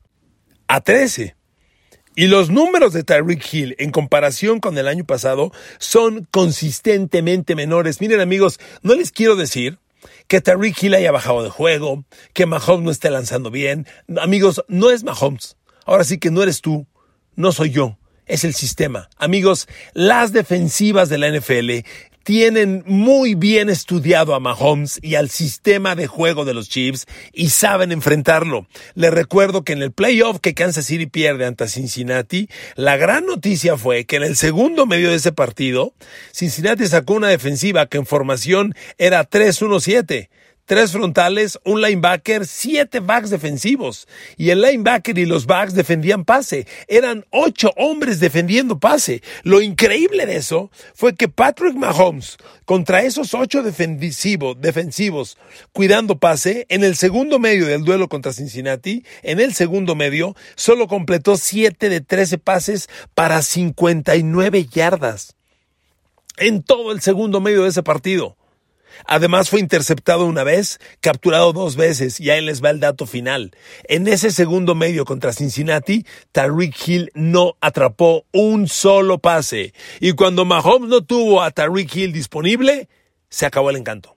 a 0.68 0.82
13. 0.82 1.36
Y 2.16 2.28
los 2.28 2.50
números 2.50 2.94
de 2.94 3.04
Tyreek 3.04 3.54
Hill 3.54 3.76
en 3.80 3.92
comparación 3.92 4.60
con 4.60 4.78
el 4.78 4.88
año 4.88 5.06
pasado 5.06 5.52
son 5.80 6.28
consistentemente 6.32 7.56
menores. 7.56 8.02
Miren 8.02 8.20
amigos, 8.20 8.60
no 8.82 8.94
les 8.96 9.12
quiero 9.12 9.36
decir 9.36 9.80
que 10.28 10.42
Tyreek 10.42 10.82
Hill 10.82 10.96
haya 10.96 11.12
bajado 11.12 11.44
de 11.44 11.50
juego, 11.50 12.06
que 12.34 12.46
Mahomes 12.46 12.86
no 12.86 12.92
esté 12.92 13.10
lanzando 13.10 13.50
bien. 13.52 13.88
Amigos, 14.18 14.64
no 14.68 14.92
es 14.92 15.04
Mahomes. 15.04 15.58
Ahora 15.86 16.04
sí 16.04 16.18
que 16.18 16.32
no 16.32 16.44
eres 16.44 16.62
tú, 16.62 16.86
no 17.36 17.52
soy 17.52 17.72
yo 17.72 17.98
es 18.26 18.44
el 18.44 18.54
sistema. 18.54 19.10
Amigos, 19.18 19.68
las 19.94 20.32
defensivas 20.32 21.10
de 21.10 21.18
la 21.18 21.30
NFL 21.30 21.88
tienen 22.24 22.84
muy 22.86 23.36
bien 23.36 23.70
estudiado 23.70 24.34
a 24.34 24.40
Mahomes 24.40 25.00
y 25.02 25.16
al 25.16 25.30
sistema 25.30 25.96
de 25.96 26.08
juego 26.08 26.46
de 26.46 26.54
los 26.54 26.70
Chiefs 26.70 27.06
y 27.34 27.50
saben 27.50 27.92
enfrentarlo. 27.92 28.68
Les 28.96 29.14
recuerdo 29.14 29.64
que 29.64 29.74
en 29.74 29.82
el 29.82 29.92
playoff 29.92 30.40
que 30.40 30.54
Kansas 30.54 30.86
City 30.86 31.06
pierde 31.06 31.46
ante 31.46 31.68
Cincinnati, 31.68 32.50
la 32.76 32.98
gran 32.98 33.26
noticia 33.26 33.78
fue 33.78 34.06
que 34.06 34.16
en 34.16 34.24
el 34.24 34.36
segundo 34.36 34.86
medio 34.86 35.10
de 35.10 35.16
ese 35.16 35.32
partido, 35.32 35.94
Cincinnati 36.32 36.88
sacó 36.88 37.14
una 37.14 37.28
defensiva 37.28 37.86
que 37.88 37.98
en 37.98 38.06
formación 38.06 38.74
era 38.98 39.30
3-1-7 39.30 40.30
tres 40.66 40.92
frontales, 40.92 41.60
un 41.64 41.82
linebacker, 41.82 42.46
siete 42.46 43.00
backs 43.00 43.30
defensivos. 43.30 44.08
Y 44.38 44.50
el 44.50 44.62
linebacker 44.62 45.18
y 45.18 45.26
los 45.26 45.46
backs 45.46 45.74
defendían 45.74 46.26
pase. 46.26 46.68
Eran 46.88 47.26
ocho 47.32 47.72
hombres 47.76 48.20
defendiendo 48.20 48.80
pase. 48.80 49.22
Lo 49.44 49.62
increíble 49.62 50.26
de 50.26 50.38
eso 50.38 50.72
fue 50.94 51.16
que 51.16 51.28
Patrick 51.28 51.76
Mahomes, 51.76 52.38
contra 52.66 53.04
esos 53.04 53.34
ocho 53.34 53.64
defensivos, 53.64 55.38
cuidando 55.72 56.18
pase, 56.20 56.66
en 56.70 56.84
el 56.84 56.96
segundo 56.96 57.40
medio 57.40 57.66
del 57.66 57.84
duelo 57.84 58.08
contra 58.08 58.34
Cincinnati, 58.34 59.04
en 59.22 59.40
el 59.40 59.54
segundo 59.54 59.96
medio, 59.96 60.36
solo 60.56 60.88
completó 60.88 61.38
siete 61.38 61.90
de 61.90 62.02
trece 62.02 62.38
pases 62.38 62.90
para 63.14 63.42
59 63.42 64.66
yardas. 64.66 65.36
En 66.38 66.64
todo 66.64 66.92
el 66.92 67.02
segundo 67.02 67.42
medio 67.42 67.64
de 67.64 67.70
ese 67.70 67.84
partido. 67.84 68.38
Además 69.06 69.50
fue 69.50 69.60
interceptado 69.60 70.26
una 70.26 70.44
vez, 70.44 70.80
capturado 71.00 71.54
dos 71.54 71.76
veces 71.76 72.20
y 72.20 72.30
ahí 72.30 72.44
les 72.44 72.64
va 72.64 72.70
el 72.70 72.80
dato 72.80 73.06
final. 73.06 73.52
En 73.86 74.08
ese 74.08 74.32
segundo 74.32 74.76
medio 74.76 75.06
contra 75.06 75.34
Cincinnati, 75.34 76.06
Tariq 76.32 76.76
Hill 76.88 77.12
no 77.14 77.58
atrapó 77.62 78.26
un 78.32 78.68
solo 78.68 79.20
pase. 79.20 79.74
Y 80.00 80.14
cuando 80.14 80.46
Mahomes 80.46 80.90
no 80.90 81.04
tuvo 81.04 81.42
a 81.42 81.52
Tariq 81.52 81.96
Hill 81.96 82.14
disponible, 82.14 82.88
se 83.30 83.46
acabó 83.46 83.70
el 83.70 83.78
encanto. 83.78 84.16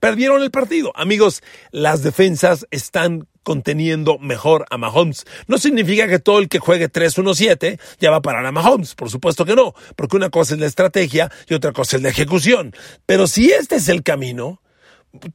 Perdieron 0.00 0.42
el 0.42 0.50
partido. 0.50 0.92
Amigos, 0.94 1.42
las 1.70 2.02
defensas 2.02 2.66
están 2.70 3.26
conteniendo 3.44 4.18
mejor 4.18 4.66
a 4.70 4.78
Mahomes. 4.78 5.24
No 5.46 5.58
significa 5.58 6.08
que 6.08 6.18
todo 6.18 6.40
el 6.40 6.48
que 6.48 6.58
juegue 6.58 6.90
3-1-7 6.90 7.78
ya 8.00 8.10
va 8.10 8.16
a 8.16 8.22
parar 8.22 8.44
a 8.44 8.50
Mahomes, 8.52 8.96
por 8.96 9.10
supuesto 9.10 9.44
que 9.44 9.54
no, 9.54 9.74
porque 9.94 10.16
una 10.16 10.30
cosa 10.30 10.54
es 10.54 10.60
la 10.60 10.66
estrategia 10.66 11.30
y 11.48 11.54
otra 11.54 11.72
cosa 11.72 11.96
es 11.96 12.02
la 12.02 12.08
ejecución. 12.08 12.74
Pero 13.06 13.28
si 13.28 13.52
este 13.52 13.76
es 13.76 13.88
el 13.88 14.02
camino, 14.02 14.60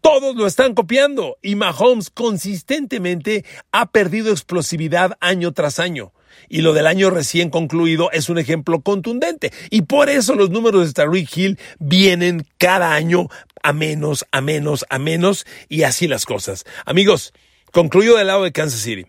todos 0.01 0.35
lo 0.35 0.45
están 0.45 0.73
copiando 0.73 1.37
y 1.41 1.55
Mahomes 1.55 2.09
consistentemente 2.09 3.45
ha 3.71 3.91
perdido 3.91 4.31
explosividad 4.31 5.17
año 5.21 5.53
tras 5.53 5.79
año. 5.79 6.11
Y 6.47 6.61
lo 6.61 6.73
del 6.73 6.87
año 6.87 7.09
recién 7.09 7.49
concluido 7.49 8.11
es 8.11 8.29
un 8.29 8.37
ejemplo 8.37 8.81
contundente. 8.81 9.51
Y 9.69 9.83
por 9.83 10.09
eso 10.09 10.35
los 10.35 10.49
números 10.49 10.87
de 10.87 10.93
Tariq 10.93 11.37
Hill 11.37 11.59
vienen 11.79 12.45
cada 12.57 12.93
año 12.93 13.27
a 13.61 13.73
menos, 13.73 14.25
a 14.31 14.41
menos, 14.41 14.85
a 14.89 14.99
menos 14.99 15.45
y 15.67 15.83
así 15.83 16.07
las 16.07 16.25
cosas. 16.25 16.65
Amigos, 16.85 17.33
Concluyo 17.71 18.15
del 18.15 18.27
lado 18.27 18.43
de 18.43 18.51
Kansas 18.51 18.81
City. 18.81 19.05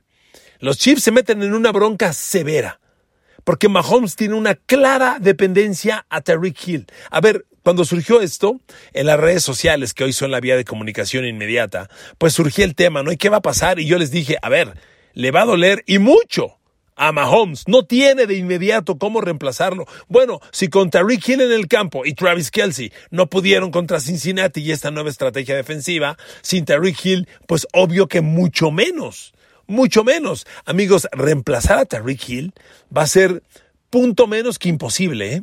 Los 0.58 0.78
Chiefs 0.78 1.04
se 1.04 1.10
meten 1.10 1.42
en 1.42 1.54
una 1.54 1.72
bronca 1.72 2.12
severa. 2.12 2.80
Porque 3.44 3.68
Mahomes 3.68 4.16
tiene 4.16 4.34
una 4.34 4.54
clara 4.54 5.16
dependencia 5.18 6.04
a 6.10 6.20
Tariq 6.20 6.68
Hill. 6.68 6.86
A 7.10 7.20
ver, 7.20 7.46
cuando 7.62 7.84
surgió 7.84 8.20
esto 8.20 8.60
en 8.92 9.06
las 9.06 9.18
redes 9.18 9.42
sociales, 9.42 9.94
que 9.94 10.04
hoy 10.04 10.12
son 10.12 10.30
la 10.30 10.40
vía 10.40 10.56
de 10.56 10.64
comunicación 10.64 11.24
inmediata, 11.24 11.88
pues 12.18 12.34
surgió 12.34 12.64
el 12.64 12.74
tema, 12.74 13.02
¿no? 13.02 13.12
¿Y 13.12 13.16
qué 13.16 13.30
va 13.30 13.38
a 13.38 13.42
pasar? 13.42 13.80
Y 13.80 13.86
yo 13.86 13.98
les 13.98 14.10
dije, 14.10 14.36
a 14.42 14.50
ver, 14.50 14.74
le 15.14 15.30
va 15.30 15.42
a 15.42 15.46
doler 15.46 15.82
y 15.86 15.98
mucho 15.98 16.59
a 17.00 17.12
Mahomes. 17.12 17.64
No 17.66 17.84
tiene 17.84 18.26
de 18.26 18.34
inmediato 18.34 18.98
cómo 18.98 19.22
reemplazarlo. 19.22 19.86
Bueno, 20.08 20.40
si 20.52 20.68
con 20.68 20.90
Tariq 20.90 21.26
Hill 21.26 21.40
en 21.40 21.52
el 21.52 21.66
campo 21.66 22.04
y 22.04 22.12
Travis 22.12 22.50
Kelsey 22.50 22.92
no 23.10 23.26
pudieron 23.28 23.70
contra 23.70 24.00
Cincinnati 24.00 24.60
y 24.60 24.70
esta 24.70 24.90
nueva 24.90 25.08
estrategia 25.08 25.56
defensiva, 25.56 26.18
sin 26.42 26.66
Tariq 26.66 27.04
Hill, 27.04 27.28
pues 27.46 27.66
obvio 27.72 28.06
que 28.06 28.20
mucho 28.20 28.70
menos. 28.70 29.32
Mucho 29.66 30.04
menos. 30.04 30.46
Amigos, 30.66 31.08
reemplazar 31.12 31.78
a 31.78 31.86
Tariq 31.86 32.28
Hill 32.28 32.52
va 32.94 33.02
a 33.02 33.06
ser 33.06 33.42
punto 33.88 34.26
menos 34.26 34.58
que 34.58 34.68
imposible. 34.68 35.34
¿eh? 35.34 35.42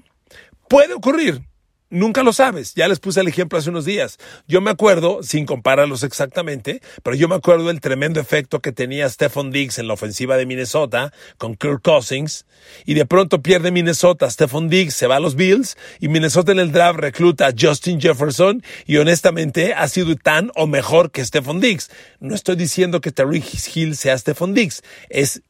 Puede 0.70 0.94
ocurrir, 0.94 1.42
Nunca 1.89 2.22
lo 2.22 2.34
sabes. 2.34 2.74
Ya 2.75 2.89
les 2.89 3.00
puse 3.00 3.22
el 3.22 3.29
ejemplo 3.29 3.58
hace 3.58 3.70
unos 3.70 3.86
días. 3.86 4.17
Yo 4.46 4.60
me 4.60 4.72
acuerdo, 4.72 5.24
sin 5.24 5.46
compararlos 5.46 6.03
exactamente, 6.03 6.82
pero 7.01 7.15
yo 7.15 7.29
me 7.29 7.36
acuerdo 7.36 7.67
del 7.67 7.79
tremendo 7.79 8.20
efecto 8.20 8.60
que 8.60 8.74
tenía 8.74 9.08
Stephon 9.08 9.51
Diggs 9.51 9.79
en 9.79 9.88
la 9.88 9.94
ofensiva 9.94 10.36
de 10.36 10.46
Minnesota 10.46 11.13
con 11.38 11.56
Kirk 11.56 11.82
Cousins. 11.82 12.46
Y 12.86 12.94
de 12.94 13.06
pronto 13.06 13.41
pierde 13.41 13.72
Minnesota. 13.72 14.29
Stephon 14.29 14.67
Diggs 14.67 14.96
se 14.96 15.08
va 15.08 15.15
a 15.15 15.20
los 15.22 15.36
Bills 15.36 15.77
y 16.01 16.10
Minnesota 16.10 16.51
en 16.51 16.60
el 16.60 16.74
draft 16.74 17.00
recluta 17.00 17.48
a 17.48 17.53
Justin 17.58 18.01
Jefferson 18.01 18.62
y 18.86 18.98
honestamente 18.98 19.74
ha 19.74 19.88
sido 19.88 20.13
tan 20.17 20.51
o 20.56 20.67
mejor 20.67 21.12
que 21.12 21.24
Stephon 21.24 21.62
Diggs. 21.62 21.89
No 22.20 22.36
estoy 22.36 22.58
diciendo 22.58 23.00
que 23.00 23.13
Tariq 23.13 23.46
Hill 23.74 23.96
sea 23.96 24.17
Stephon 24.17 24.53
Diggs. 24.53 24.84
Es 25.10 25.41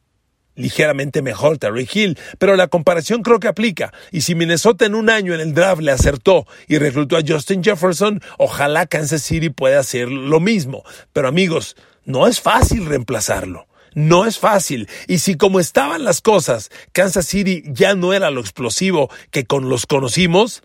ligeramente 0.57 1.21
mejor 1.21 1.57
Terry 1.57 1.87
Hill, 1.91 2.19
pero 2.37 2.55
la 2.55 2.67
comparación 2.67 3.23
creo 3.23 3.39
que 3.39 3.47
aplica. 3.47 3.93
Y 4.11 4.21
si 4.21 4.35
Minnesota 4.35 4.85
en 4.85 4.95
un 4.95 5.09
año 5.09 5.33
en 5.33 5.39
el 5.39 5.53
draft 5.53 5.81
le 5.81 5.91
acertó 5.91 6.45
y 6.67 6.77
reclutó 6.77 7.15
a 7.15 7.21
Justin 7.25 7.63
Jefferson, 7.63 8.21
ojalá 8.37 8.87
Kansas 8.87 9.21
City 9.21 9.49
pueda 9.49 9.79
hacer 9.79 10.09
lo 10.09 10.39
mismo. 10.39 10.83
Pero 11.13 11.27
amigos, 11.27 11.77
no 12.03 12.27
es 12.27 12.41
fácil 12.41 12.85
reemplazarlo. 12.85 13.67
No 13.93 14.25
es 14.25 14.37
fácil. 14.37 14.89
Y 15.07 15.19
si 15.19 15.37
como 15.37 15.59
estaban 15.59 16.03
las 16.03 16.21
cosas, 16.21 16.69
Kansas 16.91 17.25
City 17.25 17.63
ya 17.65 17.95
no 17.95 18.13
era 18.13 18.29
lo 18.29 18.41
explosivo 18.41 19.09
que 19.31 19.45
con 19.45 19.69
los 19.69 19.85
conocimos, 19.85 20.61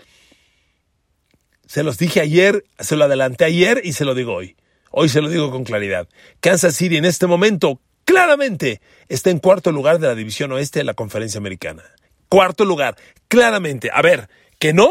se 1.66 1.82
los 1.82 1.96
dije 1.96 2.20
ayer, 2.20 2.64
se 2.78 2.96
lo 2.96 3.04
adelanté 3.04 3.46
ayer 3.46 3.80
y 3.82 3.94
se 3.94 4.04
lo 4.04 4.14
digo 4.14 4.34
hoy. 4.34 4.56
Hoy 4.90 5.08
se 5.08 5.22
lo 5.22 5.30
digo 5.30 5.50
con 5.50 5.64
claridad. 5.64 6.06
Kansas 6.40 6.76
City 6.76 6.98
en 6.98 7.06
este 7.06 7.26
momento 7.26 7.80
claramente 8.04 8.80
está 9.08 9.30
en 9.30 9.38
cuarto 9.38 9.72
lugar 9.72 9.98
de 9.98 10.08
la 10.08 10.14
división 10.14 10.52
oeste 10.52 10.80
de 10.80 10.84
la 10.84 10.94
conferencia 10.94 11.38
americana. 11.38 11.82
Cuarto 12.28 12.64
lugar, 12.64 12.96
claramente. 13.28 13.90
A 13.92 14.02
ver, 14.02 14.28
¿que 14.58 14.72
no? 14.72 14.90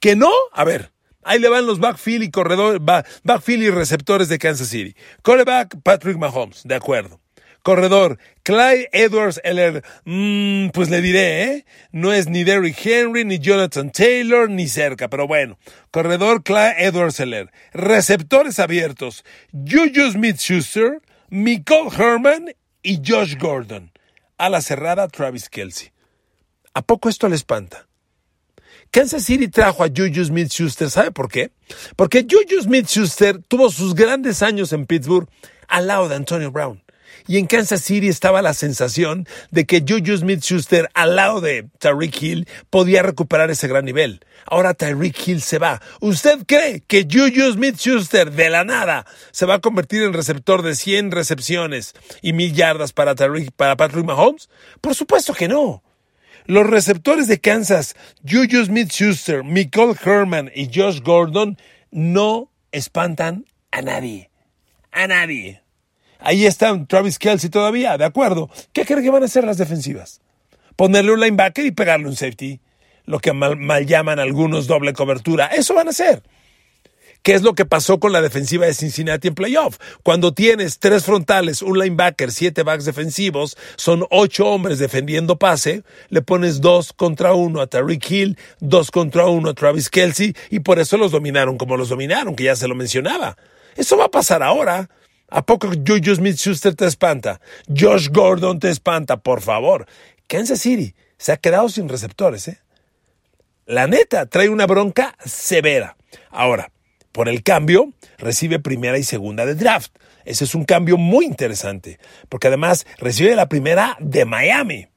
¿Que 0.00 0.16
no? 0.16 0.30
A 0.52 0.64
ver, 0.64 0.90
ahí 1.22 1.38
le 1.38 1.48
van 1.48 1.66
los 1.66 1.78
backfield 1.78 2.24
y 2.24 2.30
corredores, 2.30 2.80
backfield 3.22 3.62
y 3.62 3.70
receptores 3.70 4.28
de 4.28 4.38
Kansas 4.38 4.68
City. 4.68 4.96
Quarterback, 5.22 5.76
Patrick 5.82 6.18
Mahomes, 6.18 6.62
de 6.64 6.74
acuerdo. 6.74 7.20
Corredor, 7.62 8.18
Clyde 8.42 8.88
Edwards 8.92 9.40
Eller, 9.44 9.84
mm, 10.04 10.70
pues 10.70 10.90
le 10.90 11.00
diré, 11.00 11.44
¿eh? 11.44 11.64
No 11.92 12.12
es 12.12 12.28
ni 12.28 12.42
Derrick 12.42 12.84
Henry, 12.84 13.24
ni 13.24 13.38
Jonathan 13.38 13.92
Taylor, 13.92 14.50
ni 14.50 14.66
cerca, 14.66 15.08
pero 15.08 15.28
bueno. 15.28 15.58
Corredor, 15.92 16.42
Clyde 16.42 16.74
Edwards 16.78 17.20
Eller. 17.20 17.52
Receptores 17.72 18.58
abiertos, 18.58 19.24
Juju 19.52 20.10
Smith-Schuster, 20.10 21.00
Nicole 21.34 21.88
Herman 21.88 22.54
y 22.82 23.00
Josh 23.02 23.38
Gordon. 23.38 23.90
A 24.36 24.50
la 24.50 24.60
cerrada, 24.60 25.08
Travis 25.08 25.48
Kelsey. 25.48 25.90
¿A 26.74 26.82
poco 26.82 27.08
esto 27.08 27.26
le 27.26 27.36
espanta? 27.36 27.88
Kansas 28.90 29.24
City 29.24 29.48
trajo 29.48 29.82
a 29.82 29.88
Juju 29.88 30.26
Smith-Schuster, 30.26 30.90
¿sabe 30.90 31.10
por 31.10 31.30
qué? 31.30 31.50
Porque 31.96 32.26
Juju 32.30 32.64
Smith-Schuster 32.64 33.40
tuvo 33.48 33.70
sus 33.70 33.94
grandes 33.94 34.42
años 34.42 34.74
en 34.74 34.84
Pittsburgh 34.84 35.26
al 35.68 35.86
lado 35.86 36.10
de 36.10 36.16
Antonio 36.16 36.50
Brown. 36.52 36.81
Y 37.26 37.38
en 37.38 37.46
Kansas 37.46 37.82
City 37.82 38.08
estaba 38.08 38.42
la 38.42 38.54
sensación 38.54 39.26
de 39.50 39.64
que 39.64 39.84
Juju 39.86 40.16
Smith-Schuster 40.18 40.88
al 40.94 41.16
lado 41.16 41.40
de 41.40 41.68
Tyreek 41.78 42.22
Hill 42.22 42.48
podía 42.70 43.02
recuperar 43.02 43.50
ese 43.50 43.68
gran 43.68 43.84
nivel. 43.84 44.24
Ahora 44.46 44.74
Tyreek 44.74 45.28
Hill 45.28 45.42
se 45.42 45.58
va. 45.58 45.80
¿Usted 46.00 46.40
cree 46.46 46.82
que 46.86 47.06
Juju 47.10 47.52
Smith-Schuster 47.52 48.32
de 48.32 48.50
la 48.50 48.64
nada 48.64 49.06
se 49.30 49.46
va 49.46 49.54
a 49.54 49.60
convertir 49.60 50.02
en 50.02 50.12
receptor 50.12 50.62
de 50.62 50.74
100 50.74 51.10
recepciones 51.12 51.94
y 52.20 52.32
mil 52.32 52.52
yardas 52.52 52.92
para, 52.92 53.14
para 53.14 53.76
Patrick 53.76 54.04
Mahomes? 54.04 54.48
Por 54.80 54.94
supuesto 54.94 55.34
que 55.34 55.48
no. 55.48 55.82
Los 56.46 56.66
receptores 56.66 57.28
de 57.28 57.40
Kansas, 57.40 57.94
Juju 58.28 58.64
Smith-Schuster, 58.64 59.44
Michael 59.44 59.96
Herman 60.04 60.50
y 60.54 60.70
Josh 60.74 61.00
Gordon, 61.00 61.56
no 61.92 62.50
espantan 62.72 63.44
a 63.70 63.82
nadie. 63.82 64.30
A 64.90 65.06
nadie. 65.06 65.61
Ahí 66.24 66.46
están 66.46 66.86
Travis 66.86 67.18
Kelsey 67.18 67.50
todavía, 67.50 67.98
de 67.98 68.04
acuerdo. 68.04 68.48
¿Qué 68.72 68.84
cree 68.84 69.02
que 69.02 69.10
van 69.10 69.22
a 69.22 69.26
hacer 69.26 69.44
las 69.44 69.58
defensivas? 69.58 70.20
Ponerle 70.76 71.12
un 71.12 71.20
linebacker 71.20 71.66
y 71.66 71.72
pegarle 71.72 72.06
un 72.06 72.16
safety. 72.16 72.60
Lo 73.04 73.18
que 73.18 73.32
mal, 73.32 73.86
llaman 73.86 74.20
algunos 74.20 74.66
doble 74.66 74.92
cobertura. 74.92 75.46
Eso 75.46 75.74
van 75.74 75.88
a 75.88 75.90
hacer. 75.90 76.22
¿Qué 77.22 77.34
es 77.34 77.42
lo 77.42 77.54
que 77.54 77.64
pasó 77.64 78.00
con 78.00 78.12
la 78.12 78.20
defensiva 78.20 78.66
de 78.66 78.74
Cincinnati 78.74 79.28
en 79.28 79.34
playoff? 79.34 79.78
Cuando 80.02 80.32
tienes 80.34 80.80
tres 80.80 81.04
frontales, 81.04 81.62
un 81.62 81.78
linebacker, 81.78 82.32
siete 82.32 82.64
backs 82.64 82.84
defensivos, 82.84 83.56
son 83.76 84.04
ocho 84.10 84.48
hombres 84.48 84.80
defendiendo 84.80 85.38
pase, 85.38 85.84
le 86.08 86.22
pones 86.22 86.60
dos 86.60 86.92
contra 86.92 87.34
uno 87.34 87.60
a 87.60 87.68
Tariq 87.68 88.10
Hill, 88.10 88.38
dos 88.58 88.90
contra 88.90 89.26
uno 89.26 89.50
a 89.50 89.54
Travis 89.54 89.88
Kelsey, 89.88 90.34
y 90.50 90.60
por 90.60 90.80
eso 90.80 90.96
los 90.96 91.12
dominaron 91.12 91.58
como 91.58 91.76
los 91.76 91.90
dominaron, 91.90 92.34
que 92.34 92.44
ya 92.44 92.56
se 92.56 92.66
lo 92.66 92.74
mencionaba. 92.74 93.36
Eso 93.76 93.96
va 93.96 94.06
a 94.06 94.10
pasar 94.10 94.42
ahora. 94.42 94.88
¿A 95.34 95.40
poco 95.40 95.68
Juju 95.68 96.14
Smith-Schuster 96.14 96.74
te 96.74 96.84
espanta? 96.84 97.40
Josh 97.66 98.10
Gordon 98.10 98.58
te 98.58 98.68
espanta, 98.68 99.16
por 99.16 99.40
favor. 99.40 99.86
Kansas 100.26 100.60
City 100.60 100.94
se 101.16 101.32
ha 101.32 101.38
quedado 101.38 101.70
sin 101.70 101.88
receptores, 101.88 102.48
¿eh? 102.48 102.60
La 103.64 103.86
neta, 103.86 104.26
trae 104.26 104.50
una 104.50 104.66
bronca 104.66 105.16
severa. 105.24 105.96
Ahora, 106.28 106.70
por 107.12 107.30
el 107.30 107.42
cambio, 107.42 107.94
recibe 108.18 108.58
primera 108.58 108.98
y 108.98 109.04
segunda 109.04 109.46
de 109.46 109.54
draft. 109.54 109.96
Ese 110.26 110.44
es 110.44 110.54
un 110.54 110.64
cambio 110.64 110.98
muy 110.98 111.24
interesante, 111.24 111.98
porque 112.28 112.48
además 112.48 112.86
recibe 112.98 113.34
la 113.34 113.48
primera 113.48 113.96
de 114.00 114.26
Miami. 114.26 114.88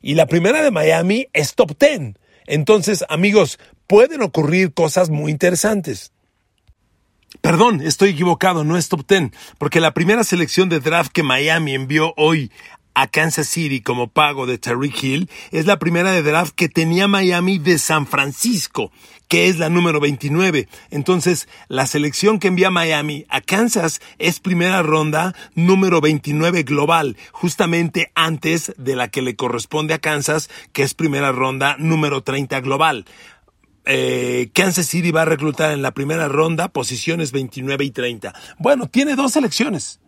Y 0.00 0.14
la 0.14 0.24
primera 0.24 0.62
de 0.62 0.70
Miami 0.70 1.28
es 1.34 1.54
top 1.54 1.76
10. 1.78 2.14
Entonces, 2.46 3.04
amigos, 3.10 3.58
pueden 3.86 4.22
ocurrir 4.22 4.72
cosas 4.72 5.10
muy 5.10 5.30
interesantes. 5.30 6.12
Perdón, 7.46 7.80
estoy 7.80 8.10
equivocado, 8.10 8.64
no 8.64 8.76
es 8.76 8.88
top 8.88 9.06
10, 9.06 9.30
porque 9.56 9.78
la 9.78 9.94
primera 9.94 10.24
selección 10.24 10.68
de 10.68 10.80
draft 10.80 11.12
que 11.12 11.22
Miami 11.22 11.76
envió 11.76 12.12
hoy 12.16 12.50
a 12.92 13.06
Kansas 13.06 13.46
City 13.46 13.80
como 13.82 14.08
pago 14.08 14.46
de 14.46 14.58
Tariq 14.58 15.00
Hill 15.00 15.30
es 15.52 15.64
la 15.64 15.78
primera 15.78 16.10
de 16.10 16.24
draft 16.24 16.56
que 16.56 16.68
tenía 16.68 17.06
Miami 17.06 17.58
de 17.58 17.78
San 17.78 18.08
Francisco, 18.08 18.90
que 19.28 19.46
es 19.46 19.60
la 19.60 19.68
número 19.68 20.00
29. 20.00 20.66
Entonces, 20.90 21.46
la 21.68 21.86
selección 21.86 22.40
que 22.40 22.48
envía 22.48 22.72
Miami 22.72 23.26
a 23.28 23.40
Kansas 23.40 24.00
es 24.18 24.40
primera 24.40 24.82
ronda 24.82 25.32
número 25.54 26.00
29 26.00 26.64
global, 26.64 27.16
justamente 27.30 28.10
antes 28.16 28.72
de 28.76 28.96
la 28.96 29.06
que 29.06 29.22
le 29.22 29.36
corresponde 29.36 29.94
a 29.94 30.00
Kansas, 30.00 30.50
que 30.72 30.82
es 30.82 30.94
primera 30.94 31.30
ronda 31.30 31.76
número 31.78 32.22
30 32.22 32.60
global. 32.60 33.04
Eh, 33.86 34.50
Kansas 34.52 34.86
City 34.86 35.12
va 35.12 35.22
a 35.22 35.26
reclutar 35.26 35.72
en 35.72 35.82
la 35.82 35.92
primera 35.92 36.28
ronda 36.28 36.68
posiciones 36.68 37.32
29 37.32 37.84
y 37.84 37.90
30. 37.90 38.34
Bueno, 38.58 38.88
tiene 38.88 39.14
dos 39.14 39.32
selecciones. 39.32 40.00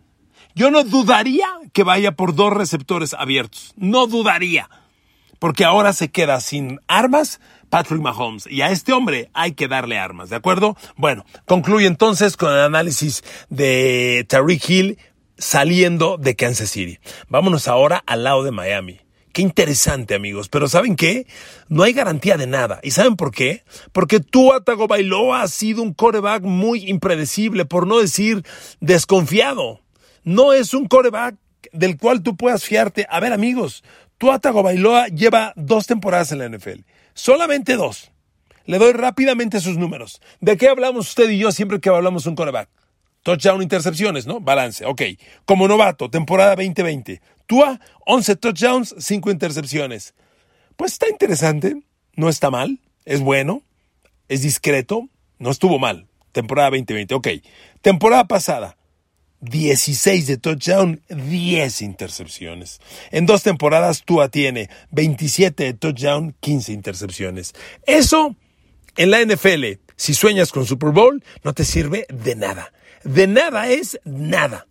Yo 0.55 0.71
no 0.71 0.83
dudaría 0.83 1.47
que 1.73 1.85
vaya 1.85 2.13
por 2.13 2.35
dos 2.35 2.53
receptores 2.53 3.15
abiertos. 3.15 3.73
No 3.77 4.07
dudaría. 4.07 4.69
Porque 5.39 5.65
ahora 5.65 5.93
se 5.93 6.11
queda 6.11 6.41
sin 6.41 6.81
armas 6.89 7.41
Patrick 7.71 8.01
Mahomes. 8.01 8.47
Y 8.51 8.63
a 8.63 8.71
este 8.71 8.93
hombre 8.93 9.31
hay 9.35 9.53
que 9.53 9.69
darle 9.69 9.99
armas, 9.99 10.31
¿de 10.31 10.37
acuerdo? 10.37 10.77
Bueno, 10.97 11.25
concluye 11.47 11.87
entonces 11.87 12.37
con 12.37 12.53
el 12.53 12.61
análisis 12.61 13.23
de 13.49 14.27
Tariq 14.29 14.69
Hill 14.69 14.99
saliendo 15.37 16.17
de 16.19 16.35
Kansas 16.35 16.71
City. 16.71 16.99
Vámonos 17.29 17.69
ahora 17.69 18.03
al 18.07 18.25
lado 18.25 18.43
de 18.43 18.51
Miami. 18.51 19.01
Qué 19.39 19.43
interesante, 19.43 20.17
amigos. 20.17 20.49
Pero 20.49 20.67
¿saben 20.67 20.97
qué? 20.97 21.25
No 21.69 21.85
hay 21.85 21.93
garantía 21.93 22.37
de 22.37 22.49
nada. 22.49 22.81
¿Y 22.83 22.91
saben 22.91 23.15
por 23.15 23.31
qué? 23.31 23.63
Porque 23.93 24.19
Tua 24.19 24.65
Tagovailoa 24.65 25.43
ha 25.43 25.47
sido 25.47 25.81
un 25.81 25.95
coreback 25.95 26.43
muy 26.43 26.91
impredecible, 26.91 27.65
por 27.65 27.87
no 27.87 28.01
decir 28.01 28.43
desconfiado. 28.81 29.81
No 30.25 30.53
es 30.53 30.75
un 30.75 30.89
coreback 30.89 31.37
del 31.73 31.99
cual 31.99 32.25
tú 32.25 32.37
puedas 32.37 32.65
fiarte. 32.65 33.07
A 33.09 33.21
ver, 33.21 33.33
amigos, 33.33 33.85
Tua 34.19 34.41
Tagovailoa 34.41 35.07
lleva 35.07 35.53
dos 35.55 35.87
temporadas 35.87 36.33
en 36.33 36.41
la 36.41 36.49
NFL. 36.49 36.81
Solamente 37.15 37.77
dos. 37.77 38.11
Le 38.65 38.79
doy 38.79 38.91
rápidamente 38.91 39.61
sus 39.61 39.79
números. 39.79 40.21
¿De 40.41 40.57
qué 40.57 40.69
hablamos 40.69 41.11
usted 41.11 41.31
y 41.31 41.39
yo 41.39 41.53
siempre 41.53 41.79
que 41.79 41.91
hablamos 41.91 42.27
un 42.27 42.35
coreback? 42.35 42.69
Touchdown, 43.23 43.63
intercepciones, 43.63 44.27
¿no? 44.27 44.41
Balance, 44.41 44.85
ok. 44.85 45.03
Como 45.45 45.69
novato, 45.69 46.11
temporada 46.11 46.57
2020. 46.57 47.21
Tua, 47.49 47.81
11 48.07 48.37
touchdowns, 48.37 48.95
5 48.97 49.33
intercepciones. 49.33 50.15
Pues 50.77 50.93
está 50.93 51.09
interesante, 51.09 51.83
no 52.15 52.29
está 52.29 52.51
mal, 52.51 52.79
es 53.05 53.21
bueno, 53.21 53.63
es 54.29 54.43
discreto, 54.43 55.09
no 55.41 55.51
estuvo 55.51 55.81
mal. 55.81 56.07
Temporada 56.31 56.71
2020, 56.71 57.15
ok. 57.17 57.29
Temporada 57.81 58.29
pasada, 58.29 58.77
16 59.41 60.27
de 60.27 60.37
touchdown, 60.37 61.03
10 61.09 61.83
intercepciones. 61.83 62.81
En 63.11 63.27
dos 63.27 63.43
temporadas 63.43 64.05
Tua 64.05 64.29
tiene 64.29 64.69
27 64.91 65.65
de 65.65 65.75
touchdown, 65.75 66.37
15 66.39 66.73
intercepciones. 66.73 67.55
Eso 67.87 68.37
en 68.97 69.11
la 69.11 69.25
NFL, 69.25 69.81
si 69.97 70.15
sueñas 70.15 70.53
con 70.53 70.67
Super 70.67 70.91
Bowl, 70.91 71.25
no 71.45 71.55
te 71.55 71.65
sirve 71.65 72.07
de 72.09 72.37
nada. 72.37 72.73
De 73.05 73.27
nada 73.27 73.69
es 73.69 73.99
nada. 74.05 74.68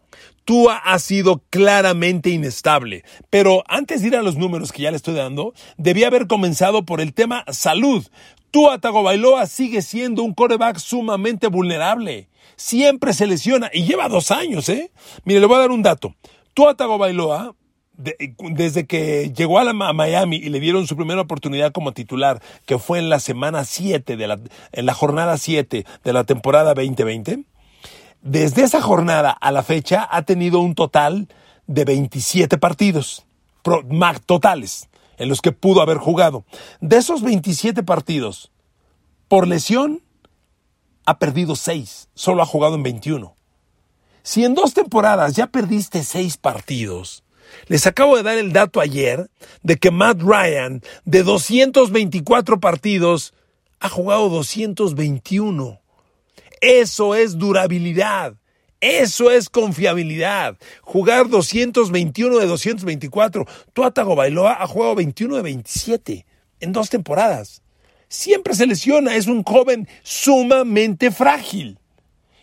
Tua 0.47 0.77
ha 0.77 0.97
sido 0.99 1.43
claramente 1.49 2.29
inestable. 2.29 3.03
Pero 3.29 3.65
antes 3.67 4.01
de 4.01 4.07
ir 4.07 4.15
a 4.15 4.21
los 4.21 4.38
números 4.38 4.71
que 4.71 4.83
ya 4.83 4.91
le 4.91 4.95
estoy 4.95 5.13
dando, 5.13 5.53
debía 5.75 6.07
haber 6.07 6.25
comenzado 6.27 6.86
por 6.86 7.01
el 7.01 7.13
tema 7.13 7.43
salud. 7.51 8.07
Tua 8.49 8.79
Tagovailoa 8.79 9.45
sigue 9.47 9.81
siendo 9.81 10.23
un 10.23 10.33
coreback 10.33 10.77
sumamente 10.77 11.47
vulnerable. 11.47 12.29
Siempre 12.55 13.12
se 13.12 13.27
lesiona 13.27 13.69
y 13.73 13.83
lleva 13.83 14.07
dos 14.07 14.31
años, 14.31 14.69
¿eh? 14.69 14.89
Mire, 15.25 15.41
le 15.41 15.47
voy 15.47 15.57
a 15.57 15.60
dar 15.60 15.71
un 15.71 15.83
dato. 15.83 16.15
Tua 16.53 16.75
Tagovailoa 16.75 17.53
desde 17.97 18.88
que 18.88 19.33
llegó 19.36 19.60
a, 19.60 19.73
Miami 19.73 20.38
y 20.38 20.47
le 20.47 20.62
dieron 20.62 20.88
su 20.88 20.95
primera 20.95 21.19
oportunidad 21.19 21.73
como 21.73 21.91
titular, 21.91 22.41
que 22.65 22.79
fue 22.79 22.99
en 22.99 23.10
la 23.10 23.19
semana 23.19 23.65
7 23.65 24.15
de 24.15 24.27
la, 24.27 24.39
en 24.71 24.86
la 24.86 24.93
jornada 24.93 25.38
7 25.38 25.83
de 26.05 26.13
la 26.13 26.23
temporada 26.23 26.73
2020, 26.73 27.43
desde 28.21 28.63
esa 28.63 28.82
jornada 28.82 29.32
a 29.32 29.51
la 29.51 29.63
fecha 29.63 30.08
ha 30.10 30.23
tenido 30.23 30.60
un 30.60 30.75
total 30.75 31.27
de 31.67 31.86
27 31.86 32.58
partidos. 32.58 33.25
totales 34.25 34.89
en 35.17 35.30
los 35.30 35.41
que 35.41 35.51
pudo 35.51 35.82
haber 35.82 35.97
jugado. 35.97 36.45
De 36.80 36.97
esos 36.97 37.21
27 37.21 37.84
partidos, 37.84 38.51
por 39.27 39.47
lesión, 39.47 40.01
ha 41.06 41.19
perdido 41.19 41.56
6, 41.56 42.10
solo 42.13 42.43
ha 42.43 42.45
jugado 42.45 42.75
en 42.75 42.84
21. 42.84 43.36
Si 44.23 44.43
en 44.43 44.56
dos 44.56 44.73
temporadas 44.73 45.36
ya 45.36 45.47
perdiste 45.47 46.03
6 46.03 46.38
partidos, 46.38 47.23
les 47.67 47.88
acabo 47.88 48.17
de 48.17 48.23
dar 48.23 48.38
el 48.38 48.51
dato 48.51 48.82
ayer 48.82 49.30
de 49.63 49.77
que 49.77 49.91
Matt 49.91 50.21
Ryan, 50.21 50.82
de 51.06 51.23
224 51.23 52.60
partidos, 52.60 53.34
ha 53.80 53.89
jugado 53.89 54.30
221. 54.30 55.80
Eso 56.61 57.15
es 57.15 57.37
durabilidad. 57.37 58.35
Eso 58.79 59.31
es 59.31 59.49
confiabilidad. 59.49 60.57
Jugar 60.81 61.29
221 61.29 62.37
de 62.37 62.45
224. 62.45 63.45
Tuatago 63.73 64.15
Bailoa 64.15 64.57
ha 64.61 64.67
jugado 64.67 64.95
21 64.95 65.37
de 65.37 65.41
27 65.41 66.25
en 66.59 66.73
dos 66.73 66.89
temporadas. 66.89 67.63
Siempre 68.07 68.53
se 68.53 68.67
lesiona. 68.67 69.15
Es 69.15 69.27
un 69.27 69.43
joven 69.43 69.87
sumamente 70.03 71.11
frágil. 71.11 71.79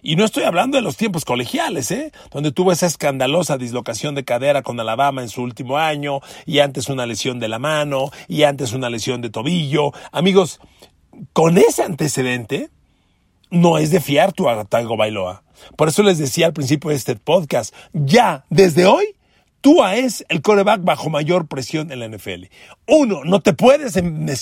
Y 0.02 0.16
no 0.16 0.24
estoy 0.26 0.42
hablando 0.42 0.76
de 0.76 0.82
los 0.82 0.98
tiempos 0.98 1.24
colegiales, 1.24 1.90
¿eh? 1.90 2.12
Donde 2.30 2.52
tuvo 2.52 2.72
esa 2.72 2.84
escandalosa 2.84 3.56
dislocación 3.56 4.14
de 4.14 4.24
cadera 4.24 4.62
con 4.62 4.78
Alabama 4.78 5.22
en 5.22 5.30
su 5.30 5.40
último 5.40 5.78
año, 5.78 6.20
y 6.44 6.58
antes 6.58 6.90
una 6.90 7.06
lesión 7.06 7.40
de 7.40 7.48
la 7.48 7.58
mano, 7.58 8.10
y 8.28 8.42
antes 8.42 8.74
una 8.74 8.90
lesión 8.90 9.22
de 9.22 9.30
tobillo. 9.30 9.92
Amigos, 10.12 10.60
con 11.32 11.56
ese 11.56 11.84
antecedente, 11.84 12.68
no 13.54 13.78
es 13.78 13.90
de 13.90 14.00
fiar 14.00 14.32
tu 14.32 14.46
Tago 14.68 14.96
Bailoa. 14.96 15.42
Por 15.76 15.88
eso 15.88 16.02
les 16.02 16.18
decía 16.18 16.46
al 16.46 16.52
principio 16.52 16.90
de 16.90 16.96
este 16.96 17.16
podcast, 17.16 17.74
ya 17.92 18.44
desde 18.50 18.84
hoy, 18.84 19.16
Tua 19.60 19.96
es 19.96 20.26
el 20.28 20.42
coreback 20.42 20.82
bajo 20.82 21.08
mayor 21.08 21.46
presión 21.46 21.90
en 21.90 22.00
la 22.00 22.08
NFL. 22.08 22.46
Uno, 22.86 23.24
no 23.24 23.40
te 23.40 23.54
puedes 23.54 23.96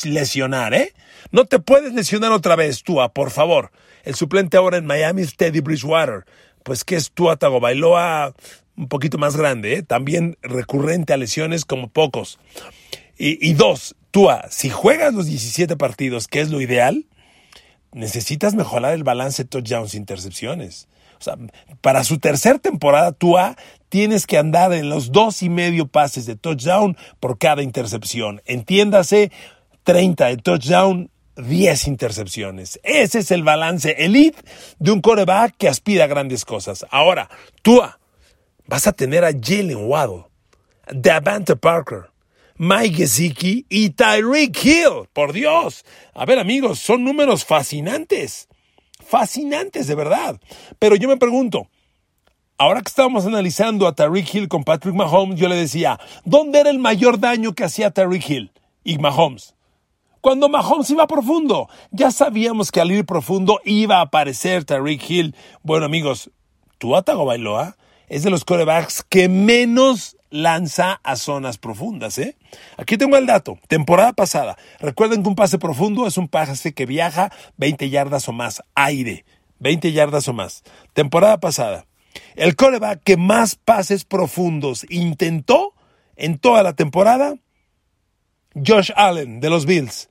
lesionar, 0.04 0.74
¿eh? 0.74 0.92
No 1.30 1.44
te 1.44 1.60
puedes 1.60 1.92
lesionar 1.92 2.32
otra 2.32 2.56
vez, 2.56 2.82
Tua, 2.82 3.12
por 3.12 3.30
favor. 3.30 3.70
El 4.02 4.16
suplente 4.16 4.56
ahora 4.56 4.78
en 4.78 4.86
Miami 4.86 5.22
es 5.22 5.36
Teddy 5.36 5.60
Bridgewater. 5.60 6.24
Pues 6.64 6.84
que 6.84 6.96
es 6.96 7.12
Tua 7.12 7.36
Tagovailoa 7.36 8.34
un 8.76 8.88
poquito 8.88 9.18
más 9.18 9.36
grande, 9.36 9.74
¿eh? 9.74 9.82
También 9.82 10.38
recurrente 10.42 11.12
a 11.12 11.18
lesiones 11.18 11.64
como 11.64 11.88
pocos. 11.88 12.40
Y, 13.16 13.46
y 13.46 13.54
dos, 13.54 13.94
Tua, 14.10 14.46
si 14.50 14.70
juegas 14.70 15.14
los 15.14 15.26
17 15.26 15.76
partidos, 15.76 16.26
que 16.26 16.40
es 16.40 16.50
lo 16.50 16.60
ideal, 16.60 17.04
necesitas 17.92 18.54
mejorar 18.54 18.94
el 18.94 19.04
balance 19.04 19.44
touchdowns 19.44 19.94
e 19.94 19.98
intercepciones. 19.98 20.88
O 21.18 21.24
sea, 21.24 21.36
para 21.80 22.02
su 22.02 22.18
tercera 22.18 22.58
temporada, 22.58 23.12
Tua 23.12 23.56
tienes 23.88 24.26
que 24.26 24.38
andar 24.38 24.72
en 24.72 24.88
los 24.88 25.12
dos 25.12 25.42
y 25.42 25.48
medio 25.48 25.86
pases 25.86 26.26
de 26.26 26.34
touchdown 26.34 26.96
por 27.20 27.38
cada 27.38 27.62
intercepción. 27.62 28.42
Entiéndase, 28.44 29.30
30 29.84 30.26
de 30.26 30.36
touchdown, 30.38 31.10
10 31.36 31.86
intercepciones. 31.86 32.80
Ese 32.82 33.20
es 33.20 33.30
el 33.30 33.42
balance 33.42 33.94
elite 33.98 34.38
de 34.78 34.90
un 34.90 35.00
coreback 35.00 35.56
que 35.56 35.68
aspira 35.68 36.04
a 36.04 36.08
grandes 36.08 36.44
cosas. 36.44 36.84
Ahora, 36.90 37.28
Tua, 37.62 38.00
vas 38.66 38.86
a 38.86 38.92
tener 38.92 39.24
a 39.24 39.32
Jalen 39.32 39.86
Waddle, 39.88 40.24
Davante 40.92 41.56
Parker, 41.56 42.11
Mike 42.56 42.96
Gesicki 42.96 43.66
y 43.68 43.90
Tyreek 43.90 44.64
Hill. 44.64 45.08
Por 45.12 45.32
Dios. 45.32 45.84
A 46.14 46.24
ver, 46.24 46.38
amigos, 46.38 46.78
son 46.78 47.04
números 47.04 47.44
fascinantes. 47.44 48.48
Fascinantes, 49.04 49.86
de 49.86 49.94
verdad. 49.94 50.40
Pero 50.78 50.96
yo 50.96 51.08
me 51.08 51.16
pregunto, 51.16 51.68
ahora 52.58 52.80
que 52.80 52.88
estábamos 52.88 53.26
analizando 53.26 53.86
a 53.86 53.94
Tyreek 53.94 54.34
Hill 54.34 54.48
con 54.48 54.64
Patrick 54.64 54.94
Mahomes, 54.94 55.38
yo 55.38 55.48
le 55.48 55.56
decía, 55.56 55.98
¿dónde 56.24 56.60
era 56.60 56.70
el 56.70 56.78
mayor 56.78 57.18
daño 57.18 57.54
que 57.54 57.64
hacía 57.64 57.90
Tyreek 57.90 58.28
Hill 58.28 58.52
y 58.84 58.98
Mahomes? 58.98 59.54
Cuando 60.22 60.48
Mahomes 60.48 60.88
iba 60.90 61.08
profundo. 61.08 61.68
Ya 61.90 62.12
sabíamos 62.12 62.70
que 62.70 62.80
al 62.80 62.92
ir 62.92 63.04
profundo 63.04 63.60
iba 63.64 63.98
a 63.98 64.02
aparecer 64.02 64.64
Tyreek 64.64 65.10
Hill. 65.10 65.34
Bueno, 65.64 65.84
amigos, 65.84 66.30
Tua 66.78 67.02
Bailoa 67.02 67.76
es 68.08 68.22
de 68.22 68.30
los 68.30 68.44
corebacks 68.44 69.02
que 69.02 69.28
menos 69.28 70.16
lanza 70.32 71.00
a 71.04 71.14
zonas 71.14 71.58
profundas. 71.58 72.18
¿eh? 72.18 72.36
Aquí 72.76 72.96
tengo 72.96 73.16
el 73.16 73.26
dato. 73.26 73.58
Temporada 73.68 74.12
pasada. 74.12 74.56
Recuerden 74.80 75.22
que 75.22 75.28
un 75.28 75.36
pase 75.36 75.58
profundo 75.58 76.06
es 76.06 76.16
un 76.16 76.26
pase 76.26 76.72
que 76.74 76.86
viaja 76.86 77.30
20 77.58 77.88
yardas 77.90 78.28
o 78.28 78.32
más. 78.32 78.62
Aire. 78.74 79.24
20 79.60 79.92
yardas 79.92 80.26
o 80.26 80.32
más. 80.32 80.64
Temporada 80.92 81.38
pasada. 81.38 81.86
El 82.34 82.56
coreback 82.56 83.02
que 83.04 83.16
más 83.16 83.54
pases 83.54 84.04
profundos 84.04 84.84
intentó 84.90 85.74
en 86.16 86.38
toda 86.38 86.62
la 86.62 86.74
temporada, 86.74 87.36
Josh 88.54 88.90
Allen 88.96 89.40
de 89.40 89.50
los 89.50 89.66
Bills. 89.66 90.08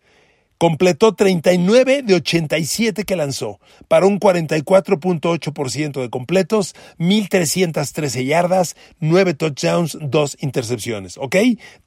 Completó 0.61 1.15
39 1.15 2.03
de 2.03 2.13
87 2.13 3.03
que 3.03 3.15
lanzó, 3.15 3.59
para 3.87 4.05
un 4.05 4.19
44.8% 4.19 5.99
de 5.99 6.09
completos, 6.11 6.75
1.313 6.99 8.27
yardas, 8.27 8.75
9 8.99 9.33
touchdowns, 9.33 9.97
2 9.99 10.37
intercepciones. 10.41 11.17
¿Ok? 11.17 11.35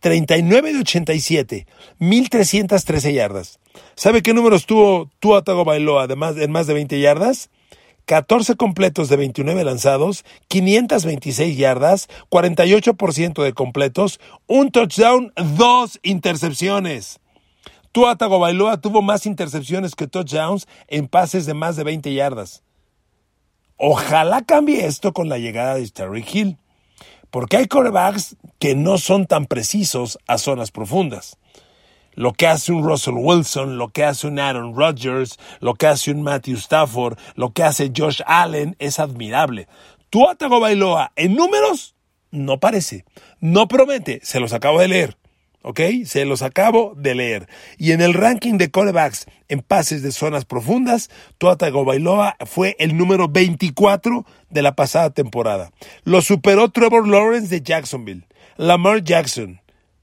39 0.01 0.73
de 0.73 0.81
87, 0.81 1.67
1.313 2.01 3.13
yardas. 3.13 3.61
¿Sabe 3.95 4.23
qué 4.23 4.35
números 4.35 4.67
tuvo 4.67 5.09
Tua 5.21 5.45
Tagovailoa 5.45 6.03
además 6.03 6.37
en 6.37 6.51
más 6.51 6.67
de 6.67 6.75
20 6.75 6.99
yardas? 6.99 7.51
14 8.07 8.57
completos 8.57 9.09
de 9.09 9.17
29 9.17 9.63
lanzados, 9.63 10.25
526 10.49 11.57
yardas, 11.57 12.09
48% 12.29 13.41
de 13.41 13.53
completos, 13.53 14.19
un 14.49 14.73
touchdown, 14.73 15.33
dos 15.57 16.01
intercepciones. 16.03 17.21
Tua 17.95 18.17
Tagovailoa 18.17 18.81
tuvo 18.81 19.03
más 19.03 19.25
intercepciones 19.25 19.95
que 19.95 20.09
touchdowns 20.09 20.67
en 20.89 21.07
pases 21.07 21.47
de 21.47 21.55
más 21.55 21.77
de 21.77 21.85
20 21.85 22.13
yardas. 22.13 22.65
Ojalá 23.77 24.43
cambie 24.43 24.85
esto 24.85 25.13
con 25.13 25.29
la 25.29 25.39
llegada 25.39 25.77
de 25.77 25.89
Terry 25.89 26.27
Hill, 26.29 26.59
porque 27.31 27.57
hay 27.57 27.69
corebacks 27.69 28.37
que 28.59 28.75
no 28.75 28.99
son 28.99 29.27
tan 29.27 29.47
precisos 29.47 30.19
a 30.27 30.39
zonas 30.39 30.73
profundas. 30.73 31.39
Lo 32.15 32.33
que 32.33 32.49
hace 32.49 32.73
un 32.73 32.83
Russell 32.83 33.15
Wilson, 33.17 33.79
lo 33.79 33.91
que 33.91 34.03
hace 34.03 34.27
un 34.27 34.41
Aaron 34.41 34.75
Rodgers, 34.75 35.39
lo 35.61 35.75
que 35.75 35.87
hace 35.87 36.11
un 36.11 36.23
Matthew 36.23 36.57
Stafford, 36.57 37.17
lo 37.37 37.53
que 37.53 37.63
hace 37.63 37.93
Josh 37.97 38.23
Allen 38.27 38.75
es 38.81 38.99
admirable. 38.99 39.69
Tua 40.11 40.35
Tagovailoa 40.35 41.13
en 41.15 41.37
números 41.37 41.95
no 42.33 42.59
parece, 42.59 43.05
no 43.39 43.69
promete, 43.69 44.19
se 44.25 44.41
los 44.41 44.53
acabo 44.53 44.81
de 44.81 44.89
leer. 44.89 45.17
¿Ok? 45.65 45.81
Se 46.05 46.25
los 46.25 46.43
acabo 46.43 46.95
de 46.95 47.15
leer. 47.15 47.49
Y 47.79 47.93
en 47.93 48.01
el 48.01 48.15
ranking 48.15 48.59
de 48.59 48.71
corebacks 48.71 49.27
en 49.49 49.61
pases 49.61 50.03
de 50.03 50.13
zonas 50.13 50.45
profundas, 50.45 51.11
Tua 51.39 51.57
Tagovailoa 51.57 52.37
fue 52.47 52.77
el 52.79 52.97
número 52.97 53.29
24 53.29 54.25
de 54.51 54.63
la 54.63 54.77
pasada 54.77 55.11
temporada. 55.11 55.73
Lo 56.05 56.23
superó 56.23 56.71
Trevor 56.71 57.09
Lawrence 57.09 57.49
de 57.49 57.63
Jacksonville, 57.63 58.29
Lamar 58.57 59.03
Jackson, 59.03 59.61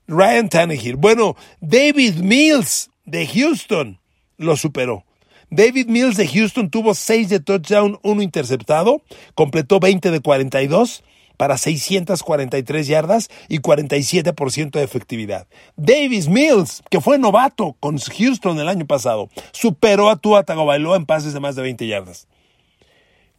Ryan 0.07 0.49
Tannehill. 0.49 0.97
Bueno, 0.97 1.35
David 1.61 2.15
Mills 2.15 2.89
de 3.05 3.27
Houston 3.27 3.99
lo 4.37 4.57
superó. 4.57 5.05
David 5.51 5.87
Mills 5.87 6.17
de 6.17 6.27
Houston 6.27 6.69
tuvo 6.69 6.95
6 6.95 7.29
de 7.29 7.39
touchdown, 7.39 7.99
1 8.03 8.21
interceptado, 8.21 9.03
completó 9.35 9.79
20 9.79 10.09
de 10.09 10.21
42 10.21 11.03
para 11.41 11.57
643 11.57 12.85
yardas 12.85 13.31
y 13.47 13.61
47% 13.61 14.69
de 14.73 14.83
efectividad. 14.83 15.47
Davis 15.75 16.27
Mills, 16.27 16.83
que 16.91 17.01
fue 17.01 17.17
novato 17.17 17.75
con 17.79 17.97
Houston 17.97 18.59
el 18.59 18.69
año 18.69 18.85
pasado, 18.85 19.27
superó 19.51 20.11
a 20.11 20.17
Tua 20.17 20.43
Tagovailoa 20.43 20.97
en 20.97 21.07
pases 21.07 21.33
de 21.33 21.39
más 21.39 21.55
de 21.55 21.63
20 21.63 21.87
yardas. 21.87 22.27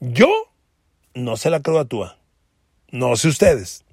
Yo 0.01 0.29
no 1.15 1.37
se 1.37 1.49
la 1.49 1.63
creo 1.63 1.79
a 1.79 1.85
Tua. 1.85 2.19
No 2.91 3.15
sé 3.15 3.29
ustedes. 3.29 3.85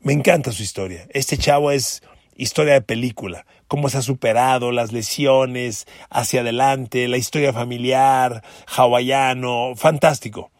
Me 0.00 0.12
encanta 0.12 0.50
su 0.50 0.64
historia. 0.64 1.06
Este 1.10 1.38
chavo 1.38 1.70
es 1.70 2.02
historia 2.34 2.72
de 2.72 2.82
película. 2.82 3.46
Cómo 3.68 3.88
se 3.88 3.98
ha 3.98 4.02
superado, 4.02 4.72
las 4.72 4.90
lesiones, 4.90 5.86
hacia 6.10 6.40
adelante, 6.40 7.06
la 7.06 7.18
historia 7.18 7.52
familiar, 7.52 8.42
hawaiano, 8.66 9.74
fantástico. 9.76 10.50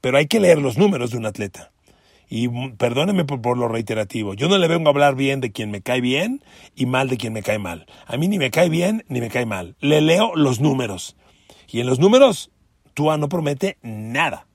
Pero 0.00 0.16
hay 0.16 0.28
que 0.28 0.40
leer 0.40 0.62
los 0.62 0.78
números 0.78 1.10
de 1.10 1.18
un 1.18 1.26
atleta. 1.26 1.70
Y 2.32 2.48
perdóneme 2.48 3.24
por, 3.24 3.58
lo 3.58 3.66
reiterativo. 3.66 4.34
Yo 4.34 4.48
no 4.48 4.56
le 4.56 4.68
vengo 4.68 4.88
a 4.88 4.92
hablar 4.92 5.16
bien 5.16 5.40
de 5.40 5.50
quien 5.50 5.72
me 5.72 5.82
cae 5.82 6.00
bien 6.00 6.42
y 6.76 6.86
mal 6.86 7.08
de 7.08 7.16
quien 7.16 7.32
me 7.32 7.42
cae 7.42 7.58
mal. 7.58 7.86
A 8.06 8.16
mí 8.16 8.28
ni 8.28 8.38
me 8.38 8.52
cae 8.52 8.68
bien 8.68 9.04
ni 9.08 9.20
me 9.20 9.28
cae 9.28 9.46
mal. 9.46 9.74
Le 9.80 10.00
leo 10.00 10.36
los 10.36 10.60
números. 10.60 11.16
Y 11.68 11.80
en 11.80 11.88
los 11.88 11.98
números, 11.98 12.52
Tua 12.94 13.16
no 13.16 13.28
promete 13.28 13.78
nada. 13.82 14.46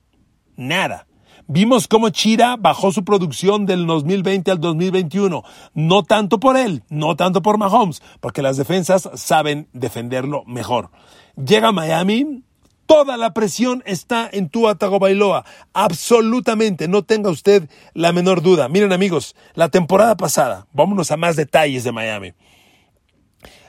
Nada. 0.56 1.06
Vimos 1.48 1.90
cómo 1.90 2.10
Chira 2.10 2.56
bajó 2.58 2.94
su 2.94 3.04
producción 3.04 3.66
del 3.66 3.86
2020 3.86 4.52
al 4.52 4.62
2021. 4.62 5.44
No 5.74 6.04
tanto 6.04 6.40
por 6.40 6.56
él, 6.56 6.84
no 6.90 7.18
tanto 7.18 7.42
por 7.42 7.58
Mahomes, 7.58 8.02
porque 8.22 8.42
las 8.42 8.56
defensas 8.56 9.10
saben 9.16 9.68
defenderlo 9.74 10.46
mejor. 10.46 10.92
Llega 11.36 11.74
Miami, 11.74 12.44
Toda 12.86 13.18
la 13.18 13.34
presión 13.34 13.82
está 13.86 14.30
en 14.32 14.50
Tua 14.50 14.76
Tagovailoa. 14.76 15.44
Absolutamente, 15.74 16.88
no 16.88 17.04
tenga 17.04 17.30
usted 17.30 17.70
la 17.94 18.12
menor 18.12 18.42
duda. 18.42 18.70
Miren 18.70 18.94
amigos, 18.94 19.36
la 19.56 19.70
temporada 19.70 20.16
pasada, 20.18 20.68
vámonos 20.72 21.10
a 21.12 21.18
más 21.18 21.36
detalles 21.36 21.84
de 21.84 21.92
Miami. 21.92 22.34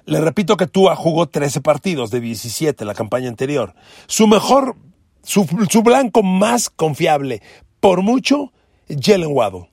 Le 0.05 0.21
repito 0.21 0.57
que 0.57 0.67
Tua 0.67 0.95
jugó 0.95 1.27
13 1.29 1.63
partidos 1.63 2.11
de 2.11 2.21
17 2.21 2.85
la 2.85 2.95
campaña 2.95 3.29
anterior. 3.29 3.75
Su 4.07 4.27
mejor, 4.27 4.77
su, 5.23 5.47
su 5.71 5.83
blanco 5.83 6.23
más 6.23 6.71
confiable, 6.71 7.43
por 7.81 8.03
mucho, 8.03 8.53
Jalen 8.89 9.33
Waddle. 9.33 9.71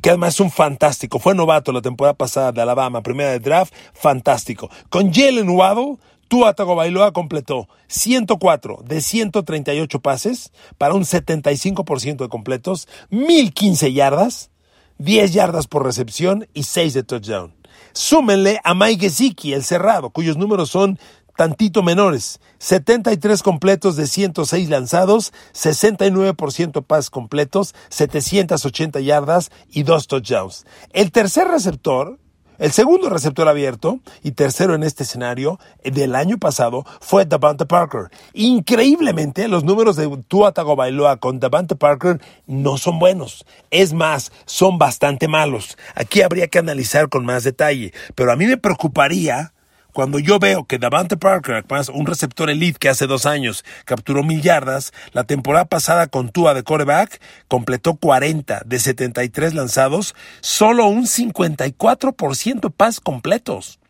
Que 0.00 0.08
además 0.08 0.34
es 0.34 0.40
un 0.40 0.50
fantástico. 0.50 1.18
Fue 1.18 1.34
novato 1.34 1.70
la 1.70 1.82
temporada 1.82 2.14
pasada 2.14 2.50
de 2.50 2.62
Alabama, 2.62 3.02
primera 3.02 3.30
de 3.30 3.40
draft, 3.40 3.74
fantástico. 3.92 4.70
Con 4.88 5.12
Jalen 5.12 5.50
Waddle, 5.50 5.98
Tua 6.28 6.54
Tagovailoa 6.54 7.12
completó 7.12 7.68
104 7.88 8.80
de 8.84 9.00
138 9.00 10.00
pases 10.00 10.52
para 10.78 10.94
un 10.94 11.02
75% 11.04 12.16
de 12.16 12.28
completos, 12.28 12.88
1015 13.10 13.92
yardas, 13.92 14.50
10 14.98 15.32
yardas 15.32 15.66
por 15.66 15.84
recepción 15.84 16.48
y 16.54 16.64
6 16.64 16.94
de 16.94 17.02
touchdown. 17.02 17.54
Súmenle 17.92 18.60
a 18.64 18.74
Mike 18.74 19.08
Gesicki, 19.08 19.52
el 19.52 19.62
cerrado, 19.62 20.10
cuyos 20.10 20.36
números 20.36 20.70
son 20.70 20.98
tantito 21.36 21.82
menores. 21.82 22.40
73 22.58 23.42
completos 23.42 23.96
de 23.96 24.06
106 24.06 24.68
lanzados, 24.68 25.32
69% 25.54 26.84
pases 26.84 27.10
completos, 27.10 27.74
780 27.90 29.00
yardas 29.00 29.50
y 29.70 29.82
2 29.82 30.06
touchdowns. 30.08 30.66
El 30.92 31.12
tercer 31.12 31.46
receptor, 31.48 32.18
el 32.58 32.72
segundo 32.72 33.08
receptor 33.08 33.48
abierto 33.48 34.00
y 34.22 34.32
tercero 34.32 34.74
en 34.74 34.82
este 34.82 35.02
escenario 35.02 35.58
del 35.84 36.14
año 36.14 36.38
pasado 36.38 36.84
fue 37.00 37.24
Davante 37.26 37.66
Parker. 37.66 38.10
Increíblemente, 38.32 39.48
los 39.48 39.64
números 39.64 39.96
de 39.96 40.08
Tua 40.28 40.52
Tagovailoa 40.52 41.18
con 41.18 41.40
Davante 41.40 41.76
Parker 41.76 42.20
no 42.46 42.78
son 42.78 42.98
buenos. 42.98 43.44
Es 43.70 43.92
más, 43.92 44.32
son 44.44 44.78
bastante 44.78 45.28
malos. 45.28 45.76
Aquí 45.94 46.22
habría 46.22 46.48
que 46.48 46.58
analizar 46.58 47.08
con 47.08 47.24
más 47.24 47.44
detalle, 47.44 47.92
pero 48.14 48.32
a 48.32 48.36
mí 48.36 48.46
me 48.46 48.56
preocuparía 48.56 49.52
cuando 49.96 50.18
yo 50.18 50.38
veo 50.38 50.66
que 50.66 50.76
Davante 50.76 51.16
Parker, 51.16 51.64
un 51.94 52.04
receptor 52.04 52.50
elite 52.50 52.78
que 52.78 52.90
hace 52.90 53.06
dos 53.06 53.24
años 53.24 53.64
capturó 53.86 54.22
mil 54.22 54.42
yardas, 54.42 54.92
la 55.14 55.24
temporada 55.24 55.64
pasada 55.64 56.06
con 56.06 56.28
Tua 56.28 56.52
de 56.52 56.64
coreback 56.64 57.18
completó 57.48 57.94
40 57.94 58.60
de 58.66 58.78
73 58.78 59.54
lanzados, 59.54 60.14
solo 60.42 60.84
un 60.84 61.06
54% 61.06 62.70
pas 62.76 63.00
completos. 63.00 63.80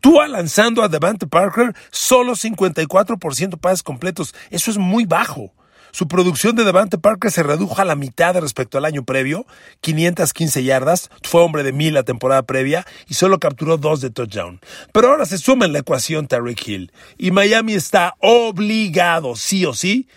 Tua 0.00 0.26
lanzando 0.28 0.82
a 0.82 0.88
Davante 0.88 1.26
Parker, 1.26 1.74
solo 1.90 2.32
54% 2.32 3.60
pases 3.60 3.82
completos. 3.82 4.34
Eso 4.48 4.70
es 4.70 4.78
muy 4.78 5.04
bajo. 5.04 5.52
Su 5.92 6.08
producción 6.08 6.56
de 6.56 6.64
Devante 6.64 6.98
Parker 6.98 7.30
se 7.30 7.42
redujo 7.42 7.80
a 7.80 7.84
la 7.84 7.96
mitad 7.96 8.36
respecto 8.36 8.78
al 8.78 8.84
año 8.84 9.04
previo, 9.04 9.46
515 9.80 10.62
yardas, 10.62 11.10
fue 11.22 11.42
hombre 11.42 11.62
de 11.62 11.72
mil 11.72 11.94
la 11.94 12.02
temporada 12.02 12.42
previa 12.42 12.86
y 13.08 13.14
solo 13.14 13.38
capturó 13.38 13.76
dos 13.76 14.00
de 14.00 14.10
touchdown. 14.10 14.60
Pero 14.92 15.08
ahora 15.08 15.26
se 15.26 15.38
suma 15.38 15.66
en 15.66 15.72
la 15.72 15.80
ecuación 15.80 16.26
Tyreek 16.26 16.66
Hill 16.66 16.92
y 17.18 17.30
Miami 17.30 17.74
está 17.74 18.14
obligado, 18.20 19.36
sí 19.36 19.66
o 19.66 19.74
sí, 19.74 20.08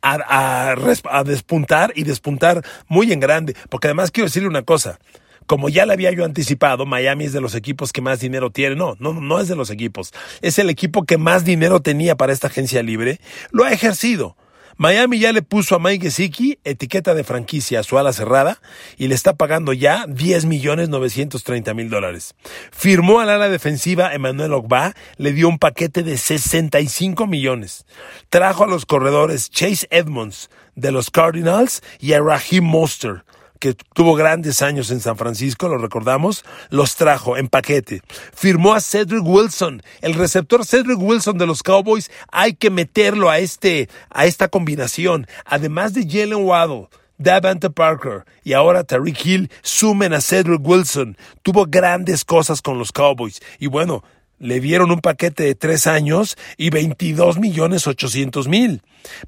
a, 0.00 0.74
a, 1.10 1.24
despuntar 1.24 1.92
y 1.96 2.04
despuntar 2.04 2.64
muy 2.86 3.12
en 3.12 3.20
grande, 3.20 3.56
porque 3.68 3.88
además 3.88 4.10
quiero 4.10 4.26
decirle 4.26 4.48
una 4.48 4.62
cosa 4.62 4.98
como 5.46 5.70
ya 5.70 5.86
le 5.86 5.94
había 5.94 6.12
yo 6.12 6.26
anticipado, 6.26 6.84
Miami 6.84 7.24
es 7.24 7.32
de 7.32 7.40
los 7.40 7.54
equipos 7.54 7.90
que 7.90 8.02
más 8.02 8.20
dinero 8.20 8.50
tiene. 8.50 8.76
No, 8.76 8.96
no, 9.00 9.14
no 9.14 9.40
es 9.40 9.48
de 9.48 9.56
los 9.56 9.70
equipos. 9.70 10.12
Es 10.42 10.58
el 10.58 10.68
equipo 10.68 11.04
que 11.04 11.16
más 11.16 11.42
dinero 11.46 11.80
tenía 11.80 12.16
para 12.16 12.34
esta 12.34 12.48
agencia 12.48 12.82
libre. 12.82 13.18
Lo 13.50 13.64
ha 13.64 13.72
ejercido. 13.72 14.36
Miami 14.80 15.18
ya 15.18 15.32
le 15.32 15.42
puso 15.42 15.74
a 15.74 15.80
Mike 15.80 16.04
Gesicki 16.04 16.60
etiqueta 16.62 17.12
de 17.12 17.24
franquicia 17.24 17.80
a 17.80 17.82
su 17.82 17.98
ala 17.98 18.12
cerrada 18.12 18.60
y 18.96 19.08
le 19.08 19.16
está 19.16 19.34
pagando 19.34 19.72
ya 19.72 20.04
10 20.06 20.44
millones 20.44 20.88
930 20.88 21.74
mil 21.74 21.90
dólares. 21.90 22.36
Firmó 22.70 23.18
al 23.18 23.30
ala 23.30 23.48
defensiva 23.48 24.14
Emmanuel 24.14 24.52
Ogba, 24.52 24.94
le 25.16 25.32
dio 25.32 25.48
un 25.48 25.58
paquete 25.58 26.04
de 26.04 26.16
65 26.16 27.26
millones. 27.26 27.86
Trajo 28.30 28.62
a 28.62 28.68
los 28.68 28.86
corredores 28.86 29.50
Chase 29.50 29.88
Edmonds 29.90 30.48
de 30.76 30.92
los 30.92 31.10
Cardinals 31.10 31.82
y 31.98 32.12
a 32.12 32.20
Raheem 32.20 32.62
Monster 32.62 33.24
que 33.58 33.74
tuvo 33.94 34.14
grandes 34.14 34.62
años 34.62 34.90
en 34.90 35.00
San 35.00 35.16
Francisco, 35.16 35.68
lo 35.68 35.78
recordamos, 35.78 36.44
los 36.70 36.96
trajo 36.96 37.36
en 37.36 37.48
paquete. 37.48 38.02
Firmó 38.34 38.74
a 38.74 38.80
Cedric 38.80 39.24
Wilson, 39.24 39.82
el 40.00 40.14
receptor 40.14 40.64
Cedric 40.64 40.98
Wilson 40.98 41.38
de 41.38 41.46
los 41.46 41.62
Cowboys, 41.62 42.10
hay 42.30 42.54
que 42.54 42.70
meterlo 42.70 43.30
a 43.30 43.38
este, 43.38 43.88
a 44.10 44.26
esta 44.26 44.48
combinación. 44.48 45.26
Además 45.44 45.94
de 45.94 46.06
Jalen 46.08 46.44
Waddle, 46.44 46.88
Davante 47.18 47.68
Parker 47.68 48.24
y 48.44 48.52
ahora 48.52 48.84
Tariq 48.84 49.26
Hill 49.26 49.50
sumen 49.62 50.12
a 50.12 50.20
Cedric 50.20 50.60
Wilson. 50.66 51.16
Tuvo 51.42 51.66
grandes 51.66 52.24
cosas 52.24 52.62
con 52.62 52.78
los 52.78 52.92
Cowboys. 52.92 53.40
Y 53.58 53.66
bueno, 53.66 54.04
le 54.38 54.60
dieron 54.60 54.92
un 54.92 55.00
paquete 55.00 55.42
de 55.42 55.54
tres 55.56 55.88
años 55.88 56.36
y 56.56 56.70
22 56.70 57.38
millones 57.38 57.88
800 57.88 58.46
mil. 58.46 58.82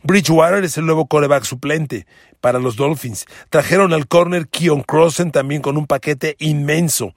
Bridgewater 0.04 0.62
es 0.62 0.78
el 0.78 0.86
nuevo 0.86 1.06
coreback 1.06 1.44
suplente 1.44 2.06
para 2.40 2.58
los 2.58 2.76
Dolphins. 2.76 3.26
Trajeron 3.48 3.92
al 3.92 4.06
corner 4.06 4.48
Keon 4.48 4.82
Crossen 4.82 5.32
también 5.32 5.62
con 5.62 5.76
un 5.76 5.86
paquete 5.86 6.36
inmenso. 6.38 7.14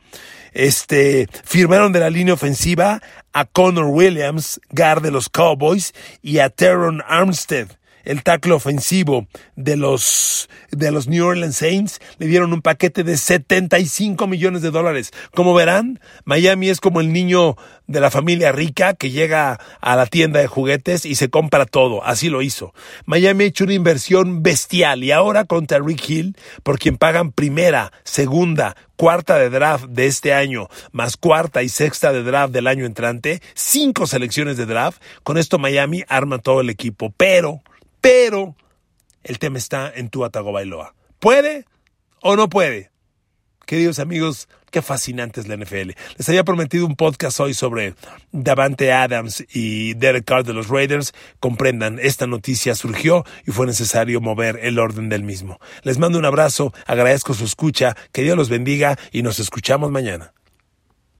Este, 0.53 1.27
firmaron 1.43 1.91
de 1.91 1.99
la 1.99 2.09
línea 2.09 2.33
ofensiva 2.33 3.01
a 3.33 3.45
Connor 3.45 3.85
Williams, 3.85 4.61
guard 4.69 5.01
de 5.01 5.11
los 5.11 5.29
Cowboys, 5.29 5.93
y 6.21 6.39
a 6.39 6.49
Teron 6.49 7.01
Armstead 7.07 7.67
el 8.03 8.23
tackle 8.23 8.53
ofensivo 8.53 9.27
de 9.55 9.77
los, 9.77 10.49
de 10.71 10.91
los 10.91 11.07
New 11.07 11.25
Orleans 11.25 11.55
Saints. 11.55 11.99
Le 12.17 12.27
dieron 12.27 12.53
un 12.53 12.61
paquete 12.61 13.03
de 13.03 13.17
75 13.17 14.27
millones 14.27 14.61
de 14.61 14.71
dólares. 14.71 15.11
Como 15.33 15.53
verán, 15.53 15.99
Miami 16.25 16.69
es 16.69 16.79
como 16.79 17.01
el 17.01 17.11
niño 17.11 17.55
de 17.87 17.99
la 17.99 18.11
familia 18.11 18.51
rica 18.51 18.93
que 18.93 19.11
llega 19.11 19.59
a 19.81 19.95
la 19.95 20.05
tienda 20.05 20.39
de 20.39 20.47
juguetes 20.47 21.05
y 21.05 21.15
se 21.15 21.29
compra 21.29 21.65
todo. 21.65 22.03
Así 22.03 22.29
lo 22.29 22.41
hizo. 22.41 22.73
Miami 23.05 23.43
ha 23.43 23.47
hecho 23.47 23.65
una 23.65 23.73
inversión 23.73 24.43
bestial 24.43 25.03
y 25.03 25.11
ahora 25.11 25.45
contra 25.45 25.79
Rick 25.79 26.09
Hill, 26.09 26.37
por 26.63 26.79
quien 26.79 26.97
pagan 26.97 27.31
primera, 27.31 27.91
segunda, 28.03 28.75
cuarta 28.95 29.37
de 29.37 29.49
draft 29.49 29.85
de 29.85 30.05
este 30.07 30.33
año, 30.33 30.69
más 30.91 31.17
cuarta 31.17 31.63
y 31.63 31.69
sexta 31.69 32.13
de 32.13 32.23
draft 32.23 32.53
del 32.53 32.67
año 32.67 32.85
entrante, 32.85 33.41
cinco 33.53 34.07
selecciones 34.07 34.57
de 34.57 34.65
draft. 34.65 35.01
Con 35.23 35.37
esto 35.37 35.59
Miami 35.59 36.03
arma 36.07 36.37
todo 36.39 36.61
el 36.61 36.69
equipo. 36.69 37.13
Pero, 37.17 37.61
pero 38.03 38.57
el 39.23 39.39
tema 39.39 39.57
está 39.57 39.89
en 39.95 40.09
tu 40.09 40.19
Bailoa. 40.19 40.93
¿Puede 41.19 41.63
o 42.21 42.35
no 42.35 42.49
puede? 42.49 42.91
Queridos 43.65 43.97
amigos, 43.99 44.49
qué 44.71 44.81
fascinante 44.81 45.39
es 45.39 45.47
la 45.47 45.55
NFL. 45.55 45.91
Les 46.17 46.27
había 46.27 46.43
prometido 46.43 46.85
un 46.85 46.97
podcast 46.97 47.39
hoy 47.39 47.53
sobre 47.53 47.95
Davante 48.33 48.91
Adams 48.91 49.45
y 49.53 49.93
Derek 49.93 50.25
Carr 50.25 50.43
de 50.43 50.51
los 50.51 50.67
Raiders. 50.67 51.13
Comprendan, 51.39 51.97
esta 51.97 52.27
noticia 52.27 52.75
surgió 52.75 53.23
y 53.47 53.51
fue 53.51 53.65
necesario 53.67 54.19
mover 54.19 54.59
el 54.61 54.79
orden 54.79 55.07
del 55.07 55.23
mismo. 55.23 55.61
Les 55.83 55.97
mando 55.97 56.19
un 56.19 56.25
abrazo, 56.25 56.73
agradezco 56.85 57.33
su 57.33 57.45
escucha, 57.45 57.95
que 58.11 58.23
Dios 58.23 58.35
los 58.35 58.49
bendiga 58.49 58.99
y 59.13 59.21
nos 59.21 59.39
escuchamos 59.39 59.91
mañana. 59.91 60.33